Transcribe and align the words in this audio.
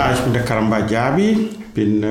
Ja, 0.00 0.14
ich 0.14 0.20
bin 0.20 0.32
der 0.32 0.46
Karamba 0.46 0.86
Jabi, 0.86 1.50
bin 1.74 2.02
äh, 2.02 2.06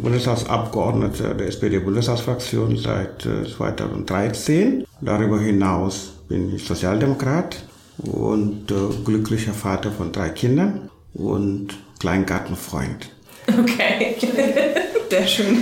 Bundestagsabgeordneter 0.00 1.34
der 1.34 1.48
SPD-Bundestagsfraktion 1.48 2.76
seit 2.76 3.26
äh, 3.26 3.44
2013. 3.44 4.86
Darüber 5.00 5.40
hinaus 5.40 6.12
bin 6.28 6.54
ich 6.54 6.64
Sozialdemokrat 6.64 7.64
und 7.98 8.70
äh, 8.70 8.74
glücklicher 9.04 9.52
Vater 9.52 9.90
von 9.90 10.12
drei 10.12 10.28
Kindern 10.28 10.88
und 11.12 11.76
Kleingartenfreund. 11.98 13.10
Okay, 13.48 14.16
sehr 15.10 15.26
schön. 15.26 15.56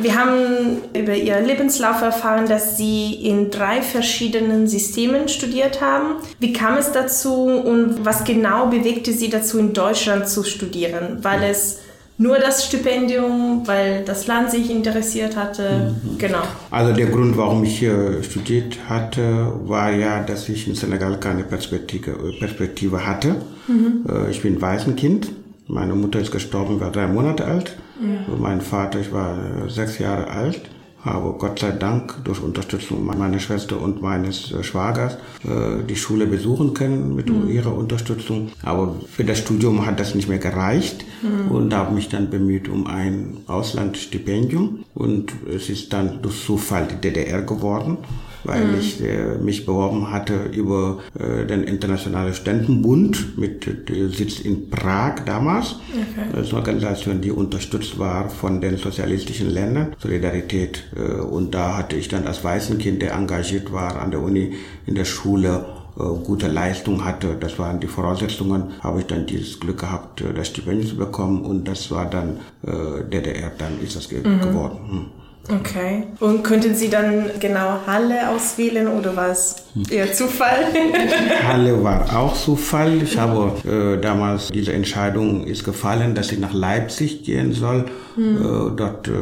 Wir 0.00 0.16
haben 0.16 0.78
über 0.94 1.14
Ihren 1.14 1.46
Lebenslauf 1.46 2.02
erfahren, 2.02 2.46
dass 2.48 2.76
Sie 2.76 3.14
in 3.14 3.50
drei 3.50 3.82
verschiedenen 3.82 4.66
Systemen 4.66 5.28
studiert 5.28 5.80
haben. 5.80 6.16
Wie 6.38 6.52
kam 6.52 6.76
es 6.76 6.92
dazu 6.92 7.44
und 7.44 8.04
was 8.04 8.24
genau 8.24 8.66
bewegte 8.66 9.12
Sie 9.12 9.28
dazu, 9.28 9.58
in 9.58 9.72
Deutschland 9.72 10.28
zu 10.28 10.44
studieren? 10.44 11.18
Weil 11.22 11.42
es 11.44 11.80
nur 12.18 12.38
das 12.38 12.66
Stipendium, 12.66 13.62
weil 13.64 14.04
das 14.04 14.26
Land 14.26 14.50
sich 14.50 14.70
interessiert 14.70 15.36
hatte. 15.36 15.94
Mhm. 16.02 16.18
Genau. 16.18 16.42
Also 16.70 16.92
der 16.92 17.06
Grund, 17.06 17.36
warum 17.36 17.62
ich 17.62 17.78
hier 17.78 18.22
studiert 18.24 18.76
hatte, 18.88 19.52
war 19.64 19.92
ja, 19.92 20.22
dass 20.22 20.48
ich 20.48 20.66
in 20.66 20.74
Senegal 20.74 21.18
keine 21.20 21.44
Perspektive, 21.44 22.32
Perspektive 22.40 23.06
hatte. 23.06 23.36
Mhm. 23.68 24.04
Äh, 24.08 24.30
ich 24.30 24.42
bin 24.42 24.60
Waisenkind. 24.60 25.30
Meine 25.68 25.94
Mutter 25.94 26.18
ist 26.18 26.32
gestorben, 26.32 26.80
war 26.80 26.90
drei 26.90 27.06
Monate 27.06 27.44
alt. 27.44 27.76
Ja. 28.00 28.36
Mein 28.36 28.60
Vater, 28.60 29.00
ich 29.00 29.12
war 29.12 29.36
sechs 29.68 29.98
Jahre 29.98 30.28
alt 30.28 30.60
habe 31.04 31.34
Gott 31.38 31.60
sei 31.60 31.70
Dank 31.70 32.24
durch 32.24 32.42
Unterstützung 32.42 33.04
meiner 33.04 33.38
Schwester 33.38 33.80
und 33.80 34.02
meines 34.02 34.52
äh, 34.52 34.62
Schwagers 34.64 35.14
äh, 35.44 35.84
die 35.88 35.96
Schule 35.96 36.26
besuchen 36.26 36.74
können 36.74 37.14
mit 37.14 37.28
mhm. 37.28 37.48
ihrer 37.48 37.74
Unterstützung. 37.74 38.50
Aber 38.62 38.96
für 39.08 39.24
das 39.24 39.38
Studium 39.38 39.86
hat 39.86 40.00
das 40.00 40.14
nicht 40.14 40.28
mehr 40.28 40.38
gereicht 40.38 41.04
mhm. 41.22 41.50
und 41.50 41.74
habe 41.74 41.94
mich 41.94 42.08
dann 42.08 42.30
bemüht 42.30 42.68
um 42.68 42.86
ein 42.86 43.38
Auslandsstipendium 43.46 44.84
und 44.94 45.32
es 45.48 45.68
ist 45.68 45.92
dann 45.92 46.20
durch 46.22 46.44
Zufall 46.44 46.88
die 46.88 47.00
DDR 47.00 47.42
geworden 47.42 47.98
weil 48.44 48.64
mhm. 48.64 48.78
ich 48.78 49.02
äh, 49.02 49.38
mich 49.38 49.66
beworben 49.66 50.10
hatte 50.10 50.44
über 50.52 50.98
äh, 51.18 51.46
den 51.46 51.64
Internationalen 51.64 52.34
Studentenbund 52.34 53.38
mit 53.38 53.66
äh, 53.66 54.08
Sitz 54.08 54.40
in 54.40 54.70
Prag 54.70 55.24
damals. 55.24 55.76
Okay. 55.90 56.28
Das 56.32 56.46
ist 56.46 56.52
eine 56.52 56.60
Organisation, 56.60 57.20
die 57.20 57.30
unterstützt 57.30 57.98
war 57.98 58.28
von 58.30 58.60
den 58.60 58.76
sozialistischen 58.76 59.50
Ländern, 59.50 59.94
Solidarität. 59.98 60.84
Äh, 60.96 61.20
und 61.20 61.54
da 61.54 61.76
hatte 61.76 61.96
ich 61.96 62.08
dann 62.08 62.26
als 62.26 62.44
Waisenkind, 62.44 63.02
der 63.02 63.14
engagiert 63.14 63.72
war 63.72 64.00
an 64.00 64.10
der 64.10 64.20
Uni, 64.20 64.54
in 64.86 64.94
der 64.94 65.04
Schule, 65.04 65.64
äh, 65.98 66.02
gute 66.24 66.46
Leistung 66.46 67.04
hatte, 67.04 67.36
das 67.38 67.58
waren 67.58 67.80
die 67.80 67.88
Voraussetzungen, 67.88 68.74
habe 68.80 69.00
ich 69.00 69.06
dann 69.06 69.26
dieses 69.26 69.58
Glück 69.58 69.80
gehabt, 69.80 70.20
äh, 70.20 70.32
das 70.32 70.48
Stipendium 70.48 70.86
zu 70.86 70.96
bekommen 70.96 71.42
und 71.42 71.66
das 71.66 71.90
war 71.90 72.08
dann 72.08 72.38
äh, 72.64 73.02
DDR, 73.10 73.50
dann 73.58 73.80
ist 73.82 73.96
das 73.96 74.10
mhm. 74.10 74.40
geworden. 74.40 74.78
Hm. 74.88 75.06
Okay. 75.48 76.04
Und 76.20 76.42
könnten 76.42 76.74
Sie 76.74 76.90
dann 76.90 77.30
genau 77.40 77.80
Halle 77.86 78.28
auswählen 78.28 78.86
oder 78.86 79.16
war 79.16 79.30
es 79.30 79.56
eher 79.90 80.12
Zufall? 80.12 80.66
Halle 81.46 81.82
war 81.82 82.14
auch 82.16 82.34
Zufall. 82.34 83.02
Ich 83.02 83.16
habe 83.16 83.52
äh, 83.66 84.00
damals 84.00 84.48
diese 84.48 84.74
Entscheidung 84.74 85.46
ist 85.46 85.64
gefallen, 85.64 86.14
dass 86.14 86.32
ich 86.32 86.38
nach 86.38 86.52
Leipzig 86.52 87.24
gehen 87.24 87.52
soll, 87.52 87.86
hm. 88.16 88.36
äh, 88.36 88.76
dort 88.76 89.08
äh, 89.08 89.12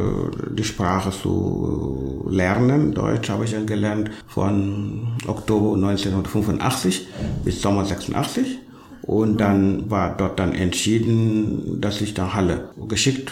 die 0.51 0.65
Sprache 0.65 1.11
zu 1.11 2.25
lernen. 2.29 2.93
Deutsch 2.93 3.29
habe 3.29 3.45
ich 3.45 3.51
dann 3.51 3.65
gelernt 3.65 4.11
von 4.27 5.07
Oktober 5.27 5.75
1985 5.75 7.07
bis 7.45 7.61
Sommer 7.61 7.85
86. 7.85 8.59
Und 9.07 9.39
dann 9.39 9.89
war 9.89 10.17
dort 10.17 10.37
dann 10.37 10.53
entschieden, 10.53 11.79
dass 11.79 12.01
ich 12.01 12.15
nach 12.17 12.33
Halle 12.33 12.71
geschickt 12.89 13.31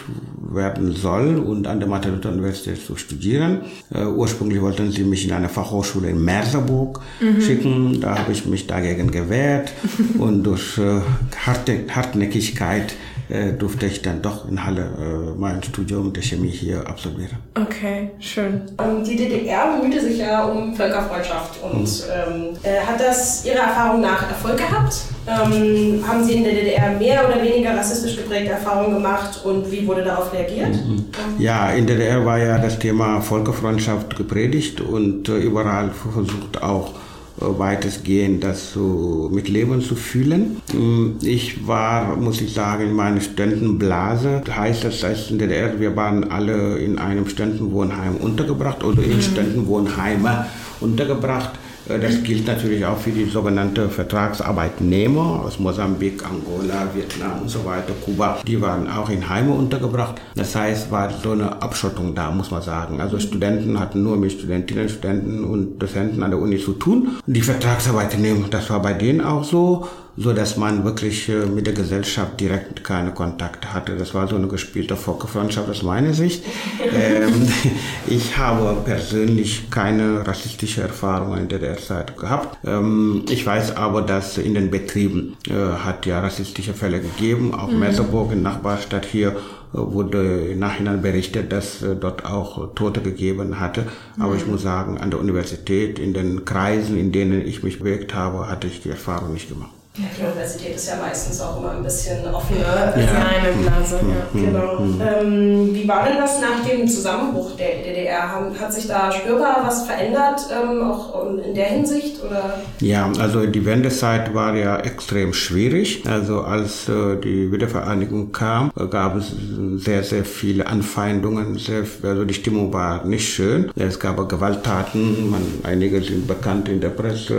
werden 0.50 0.92
soll 0.92 1.36
und 1.36 1.66
an 1.66 1.80
der 1.80 1.88
Mathe-Universität 1.88 2.84
zu 2.84 2.96
studieren. 2.96 3.60
Uh, 3.94 4.06
ursprünglich 4.06 4.62
wollten 4.62 4.90
sie 4.90 5.04
mich 5.04 5.26
in 5.26 5.32
eine 5.32 5.50
Fachhochschule 5.50 6.08
in 6.08 6.24
Merseburg 6.24 7.02
mhm. 7.20 7.42
schicken. 7.42 8.00
Da 8.00 8.18
habe 8.18 8.32
ich 8.32 8.46
mich 8.46 8.66
dagegen 8.66 9.10
gewehrt 9.10 9.74
und 10.18 10.44
durch 10.44 10.78
uh, 10.78 11.02
harte, 11.44 11.84
Hartnäckigkeit 11.94 12.94
äh, 13.28 13.52
durfte 13.52 13.86
ich 13.86 14.02
dann 14.02 14.22
doch 14.22 14.48
in 14.48 14.64
Halle 14.64 14.82
äh, 14.82 15.38
mein 15.38 15.62
Studium 15.62 16.12
der 16.12 16.22
Chemie 16.22 16.50
hier 16.50 16.86
absolvieren. 16.86 17.36
Okay, 17.54 18.10
schön. 18.20 18.62
Ähm, 18.78 19.02
die 19.04 19.16
DDR 19.16 19.76
bemühte 19.76 20.00
sich 20.00 20.18
ja 20.18 20.44
um 20.44 20.74
Völkerfreundschaft 20.74 21.62
und 21.62 21.82
mhm. 21.82 21.88
ähm, 22.14 22.56
äh, 22.62 22.80
hat 22.80 23.00
das 23.00 23.44
Ihrer 23.44 23.64
Erfahrung 23.64 24.00
nach 24.00 24.28
Erfolg 24.28 24.58
gehabt? 24.58 24.96
Ähm, 25.26 26.04
haben 26.06 26.24
Sie 26.24 26.34
in 26.34 26.44
der 26.44 26.52
DDR 26.52 26.90
mehr 26.98 27.26
oder 27.26 27.42
weniger 27.42 27.76
rassistisch 27.76 28.16
geprägte 28.16 28.52
Erfahrungen 28.52 28.94
gemacht 28.94 29.44
und 29.44 29.70
wie 29.72 29.86
wurde 29.86 30.04
darauf 30.04 30.32
reagiert? 30.32 30.74
Mhm. 30.74 31.06
Ja, 31.38 31.70
in 31.70 31.86
der 31.86 31.96
DDR 31.96 32.24
war 32.24 32.38
ja 32.38 32.58
das 32.58 32.78
Thema 32.78 33.20
Völkerfreundschaft 33.20 34.16
gepredigt 34.16 34.80
und 34.80 35.28
äh, 35.28 35.38
überall 35.38 35.90
versucht 35.90 36.62
auch 36.62 36.90
äh, 36.90 37.05
weitestgehend 37.38 38.42
das 38.44 38.72
so 38.72 39.30
mit 39.32 39.48
Leben 39.48 39.80
zu 39.82 39.94
fühlen. 39.94 40.62
Mm, 40.72 41.18
ich 41.22 41.66
war, 41.66 42.16
muss 42.16 42.40
ich 42.40 42.52
sagen, 42.52 42.88
in 42.88 42.92
meiner 42.94 43.20
Studentenblase. 43.20 44.42
Heißt 44.48 44.84
das, 44.84 45.00
dass 45.00 45.30
in 45.30 45.38
der 45.38 45.48
DDR, 45.48 45.80
wir 45.80 45.96
waren 45.96 46.30
alle 46.30 46.78
in 46.78 46.98
einem 46.98 47.28
Studentenwohnheim 47.28 48.16
untergebracht 48.16 48.82
oder 48.84 49.02
in 49.02 49.16
mhm. 49.16 49.22
Studentenwohnheime 49.22 50.46
untergebracht. 50.80 51.50
Äh, 51.88 51.98
das 51.98 52.22
gilt 52.22 52.46
natürlich 52.46 52.84
auch 52.84 52.98
für 52.98 53.10
die 53.10 53.24
sogenannten 53.24 53.90
Vertragsarbeitnehmer 53.90 55.42
aus 55.44 55.58
Mosambik, 55.58 56.24
Angola, 56.24 56.88
Vietnam 56.94 57.42
und 57.42 57.48
so 57.48 57.64
weiter, 57.64 57.92
Kuba. 58.04 58.38
Die 58.46 58.60
waren 58.60 58.88
auch 58.88 59.08
in 59.10 59.28
Heime 59.28 59.52
untergebracht. 59.52 60.16
Das 60.34 60.54
heißt, 60.54 60.90
war 60.90 61.10
so 61.10 61.32
eine 61.32 61.62
Abschottung 61.62 62.14
da, 62.14 62.30
muss 62.30 62.50
man 62.50 62.62
sagen. 62.62 63.00
Also 63.00 63.18
Studenten 63.18 63.78
hatten 63.78 64.02
nur 64.02 64.16
mit 64.16 64.32
Studentinnen, 64.32 64.88
Studenten 64.88 65.44
und 65.44 65.78
Dozenten 65.78 66.22
an 66.22 66.30
der 66.30 66.40
Uni 66.40 66.58
zu 66.58 66.72
tun. 66.72 67.16
Die 67.26 67.42
Vertragsarbeitnehmer, 67.42 68.48
das 68.48 68.70
war 68.70 68.80
bei 68.82 68.92
denen 68.92 69.20
auch 69.20 69.44
so 69.44 69.86
so 70.16 70.32
dass 70.32 70.56
man 70.56 70.84
wirklich 70.84 71.28
äh, 71.28 71.46
mit 71.46 71.66
der 71.66 71.74
Gesellschaft 71.74 72.40
direkt 72.40 72.82
keine 72.82 73.12
Kontakte 73.12 73.72
hatte. 73.72 73.96
Das 73.96 74.14
war 74.14 74.26
so 74.26 74.36
eine 74.36 74.48
gespielte 74.48 74.96
Volksfreundschaft 74.96 75.68
aus 75.68 75.82
meiner 75.82 76.14
Sicht. 76.14 76.44
ähm, 76.94 77.48
ich 78.06 78.36
habe 78.38 78.76
persönlich 78.84 79.70
keine 79.70 80.26
rassistische 80.26 80.82
Erfahrungen 80.82 81.48
in 81.48 81.48
der 81.48 81.76
Zeit 81.76 82.16
gehabt. 82.16 82.56
Ähm, 82.64 83.24
ich 83.28 83.44
weiß 83.44 83.76
aber, 83.76 84.02
dass 84.02 84.38
in 84.38 84.54
den 84.54 84.70
Betrieben 84.70 85.36
äh, 85.48 85.52
hat 85.52 86.06
ja 86.06 86.20
rassistische 86.20 86.72
Fälle 86.72 87.00
gegeben, 87.00 87.54
auch 87.54 87.70
mhm. 87.70 87.80
Merseburg 87.80 88.32
in 88.32 88.42
Nachbarstadt 88.42 89.04
hier 89.04 89.28
äh, 89.28 89.34
wurde 89.72 90.48
im 90.52 90.58
Nachhinein 90.60 91.02
berichtet, 91.02 91.52
dass 91.52 91.82
äh, 91.82 91.94
dort 91.94 92.24
auch 92.24 92.74
Tote 92.74 93.02
gegeben 93.02 93.60
hatte. 93.60 93.84
Aber 94.18 94.32
mhm. 94.32 94.38
ich 94.38 94.46
muss 94.46 94.62
sagen, 94.62 94.96
an 94.98 95.10
der 95.10 95.20
Universität, 95.20 95.98
in 95.98 96.14
den 96.14 96.46
Kreisen, 96.46 96.96
in 96.96 97.12
denen 97.12 97.46
ich 97.46 97.62
mich 97.62 97.80
bewegt 97.80 98.14
habe, 98.14 98.48
hatte 98.48 98.66
ich 98.66 98.80
die 98.80 98.90
Erfahrung 98.90 99.34
nicht 99.34 99.50
gemacht. 99.50 99.75
Ja, 99.98 100.04
die 100.14 100.26
Universität 100.26 100.76
ist 100.76 100.88
ja 100.88 100.96
meistens 100.96 101.40
auch 101.40 101.58
immer 101.58 101.70
ein 101.70 101.82
bisschen 101.82 102.18
offener 102.26 102.68
als 102.68 102.96
ja. 102.96 103.12
eine 103.12 103.52
Blase. 103.62 104.00
Ja, 104.02 104.40
mhm. 104.40 104.44
genau. 104.44 104.80
Mhm. 104.80 105.00
Ähm, 105.00 105.74
wie 105.74 105.88
war 105.88 106.04
denn 106.04 106.18
das 106.18 106.38
nach 106.38 106.68
dem 106.68 106.86
Zusammenbruch 106.86 107.56
der 107.56 107.82
DDR? 107.82 108.52
Hat 108.60 108.72
sich 108.74 108.86
da 108.86 109.10
spürbar 109.10 109.62
was 109.64 109.86
verändert, 109.86 110.40
ähm, 110.52 110.82
auch 110.82 111.26
in 111.42 111.54
der 111.54 111.64
Hinsicht? 111.64 112.22
Oder? 112.22 112.58
Ja, 112.80 113.10
also 113.18 113.46
die 113.46 113.64
Wendezeit 113.64 114.34
war 114.34 114.54
ja 114.54 114.76
extrem 114.80 115.32
schwierig. 115.32 116.02
Also 116.06 116.42
als 116.42 116.90
äh, 116.90 117.16
die 117.16 117.50
Wiedervereinigung 117.50 118.32
kam, 118.32 118.70
gab 118.90 119.16
es 119.16 119.32
sehr, 119.76 120.02
sehr 120.04 120.26
viele 120.26 120.66
Anfeindungen. 120.66 121.56
Sehr, 121.58 121.84
also 122.02 122.26
die 122.26 122.34
Stimmung 122.34 122.70
war 122.70 123.06
nicht 123.06 123.32
schön. 123.32 123.70
Es 123.76 123.98
gab 123.98 124.16
Gewalttaten. 124.28 125.30
Man, 125.30 125.42
einige 125.62 126.02
sind 126.02 126.26
bekannt 126.26 126.68
in 126.68 126.80
der 126.80 126.90
Presse. 126.90 127.34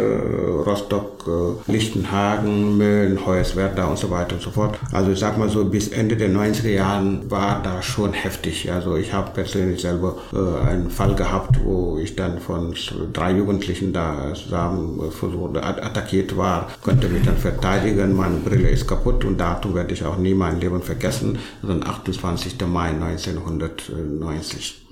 Rostock, 0.66 1.26
äh, 1.28 1.72
Lichtenhagen 1.72 2.47
Anlagen, 2.48 2.78
Müll, 2.78 3.20
Hoyerswerda 3.26 3.86
und 3.86 3.98
so 3.98 4.10
weiter 4.10 4.36
und 4.36 4.42
so 4.42 4.52
fort. 4.52 4.78
Also 4.92 5.12
ich 5.12 5.20
sag 5.20 5.38
mal 5.38 5.50
so, 5.50 5.66
bis 5.66 5.90
Ende 5.90 6.16
der 6.16 6.30
90er 6.30 6.70
Jahren 6.70 7.30
war 7.30 7.62
da 7.62 7.82
schon 7.82 8.14
heftig. 8.14 8.72
Also 8.72 8.96
ich 8.96 9.14
habe 9.14 9.32
persönlich 9.32 9.82
selber 9.82 10.18
äh, 10.34 10.68
einen 10.68 10.90
Fall 10.90 11.16
gehabt, 11.16 11.60
wo 11.64 11.98
ich 11.98 12.16
dann 12.16 12.40
von 12.40 12.74
drei 13.14 13.34
Jugendlichen 13.34 13.94
da 13.94 14.34
zusammen 14.34 15.12
versucht, 15.12 15.58
attackiert 15.58 16.38
war, 16.38 16.70
konnte 16.82 17.10
mich 17.10 17.24
dann 17.24 17.38
verteidigen, 17.38 18.16
meine 18.16 18.38
Brille 18.38 18.70
ist 18.70 18.88
kaputt 18.88 19.26
und 19.26 19.38
Datum 19.38 19.76
werde 19.76 19.94
ich 19.94 20.04
auch 20.04 20.18
nie 20.18 20.34
mein 20.34 20.60
Leben 20.60 20.82
vergessen, 20.82 21.40
sondern 21.62 21.88
28. 21.90 22.56
Mai 22.68 22.90
1990. 22.90 24.87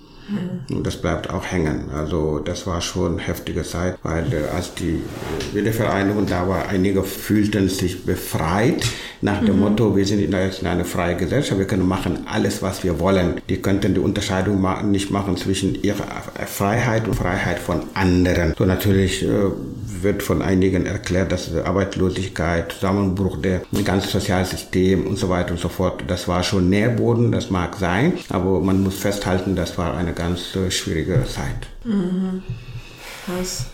Und 0.72 0.86
das 0.86 0.98
bleibt 0.98 1.30
auch 1.30 1.46
hängen. 1.46 1.92
Also 1.94 2.40
das 2.40 2.66
war 2.66 2.82
schon 2.82 3.20
heftige 3.20 3.64
Zeit, 3.64 3.98
weil 4.02 4.34
äh, 4.34 4.48
als 4.56 4.74
die 4.74 4.96
äh, 4.96 5.56
Wiedervereinigung 5.56 6.26
da 6.26 6.48
war, 6.48 6.68
einige 6.68 7.04
fühlten 7.04 7.70
sich 7.70 8.06
befreit 8.06 8.84
nach 9.26 9.44
dem 9.44 9.56
mhm. 9.56 9.62
Motto, 9.62 9.96
wir 9.98 10.06
sind 10.06 10.22
in 10.22 10.34
einer 10.34 10.86
freien 10.86 11.18
Gesellschaft, 11.18 11.58
wir 11.58 11.66
können 11.66 11.88
machen 11.88 12.28
alles, 12.28 12.62
was 12.62 12.84
wir 12.84 13.00
wollen. 13.00 13.42
Die 13.50 13.58
könnten 13.58 13.96
die 13.96 14.00
Unterscheidung 14.00 14.64
nicht 14.92 15.10
machen 15.10 15.36
zwischen 15.36 15.76
ihrer 15.82 16.06
Freiheit 16.46 17.08
und 17.08 17.16
Freiheit 17.16 17.58
von 17.58 17.82
anderen. 17.96 18.54
So 18.56 18.66
natürlich 18.66 19.24
äh, 19.24 19.28
wird 20.02 20.22
von 20.22 20.44
einigen 20.44 20.86
erklärt, 20.86 21.32
dass 21.32 21.54
Arbeitslosigkeit, 21.56 22.72
Zusammenbruch 22.72 23.42
der 23.42 23.62
ganzen 23.84 24.10
Sozialsystem 24.10 25.08
und 25.08 25.18
so 25.18 25.28
weiter 25.28 25.52
und 25.52 25.60
so 25.60 25.70
fort, 25.70 26.04
das 26.08 26.28
war 26.28 26.44
schon 26.44 26.70
Nährboden, 26.70 27.32
das 27.32 27.50
mag 27.50 27.76
sein, 27.78 28.14
aber 28.30 28.62
man 28.62 28.84
muss 28.84 28.96
festhalten, 28.96 29.56
das 29.56 29.78
war 29.80 29.98
eine 29.98 30.14
ganz 30.14 30.56
äh, 30.56 30.70
schwierige 30.70 31.24
Zeit. 31.26 31.68
Mhm. 31.84 32.44
Was? 33.26 33.66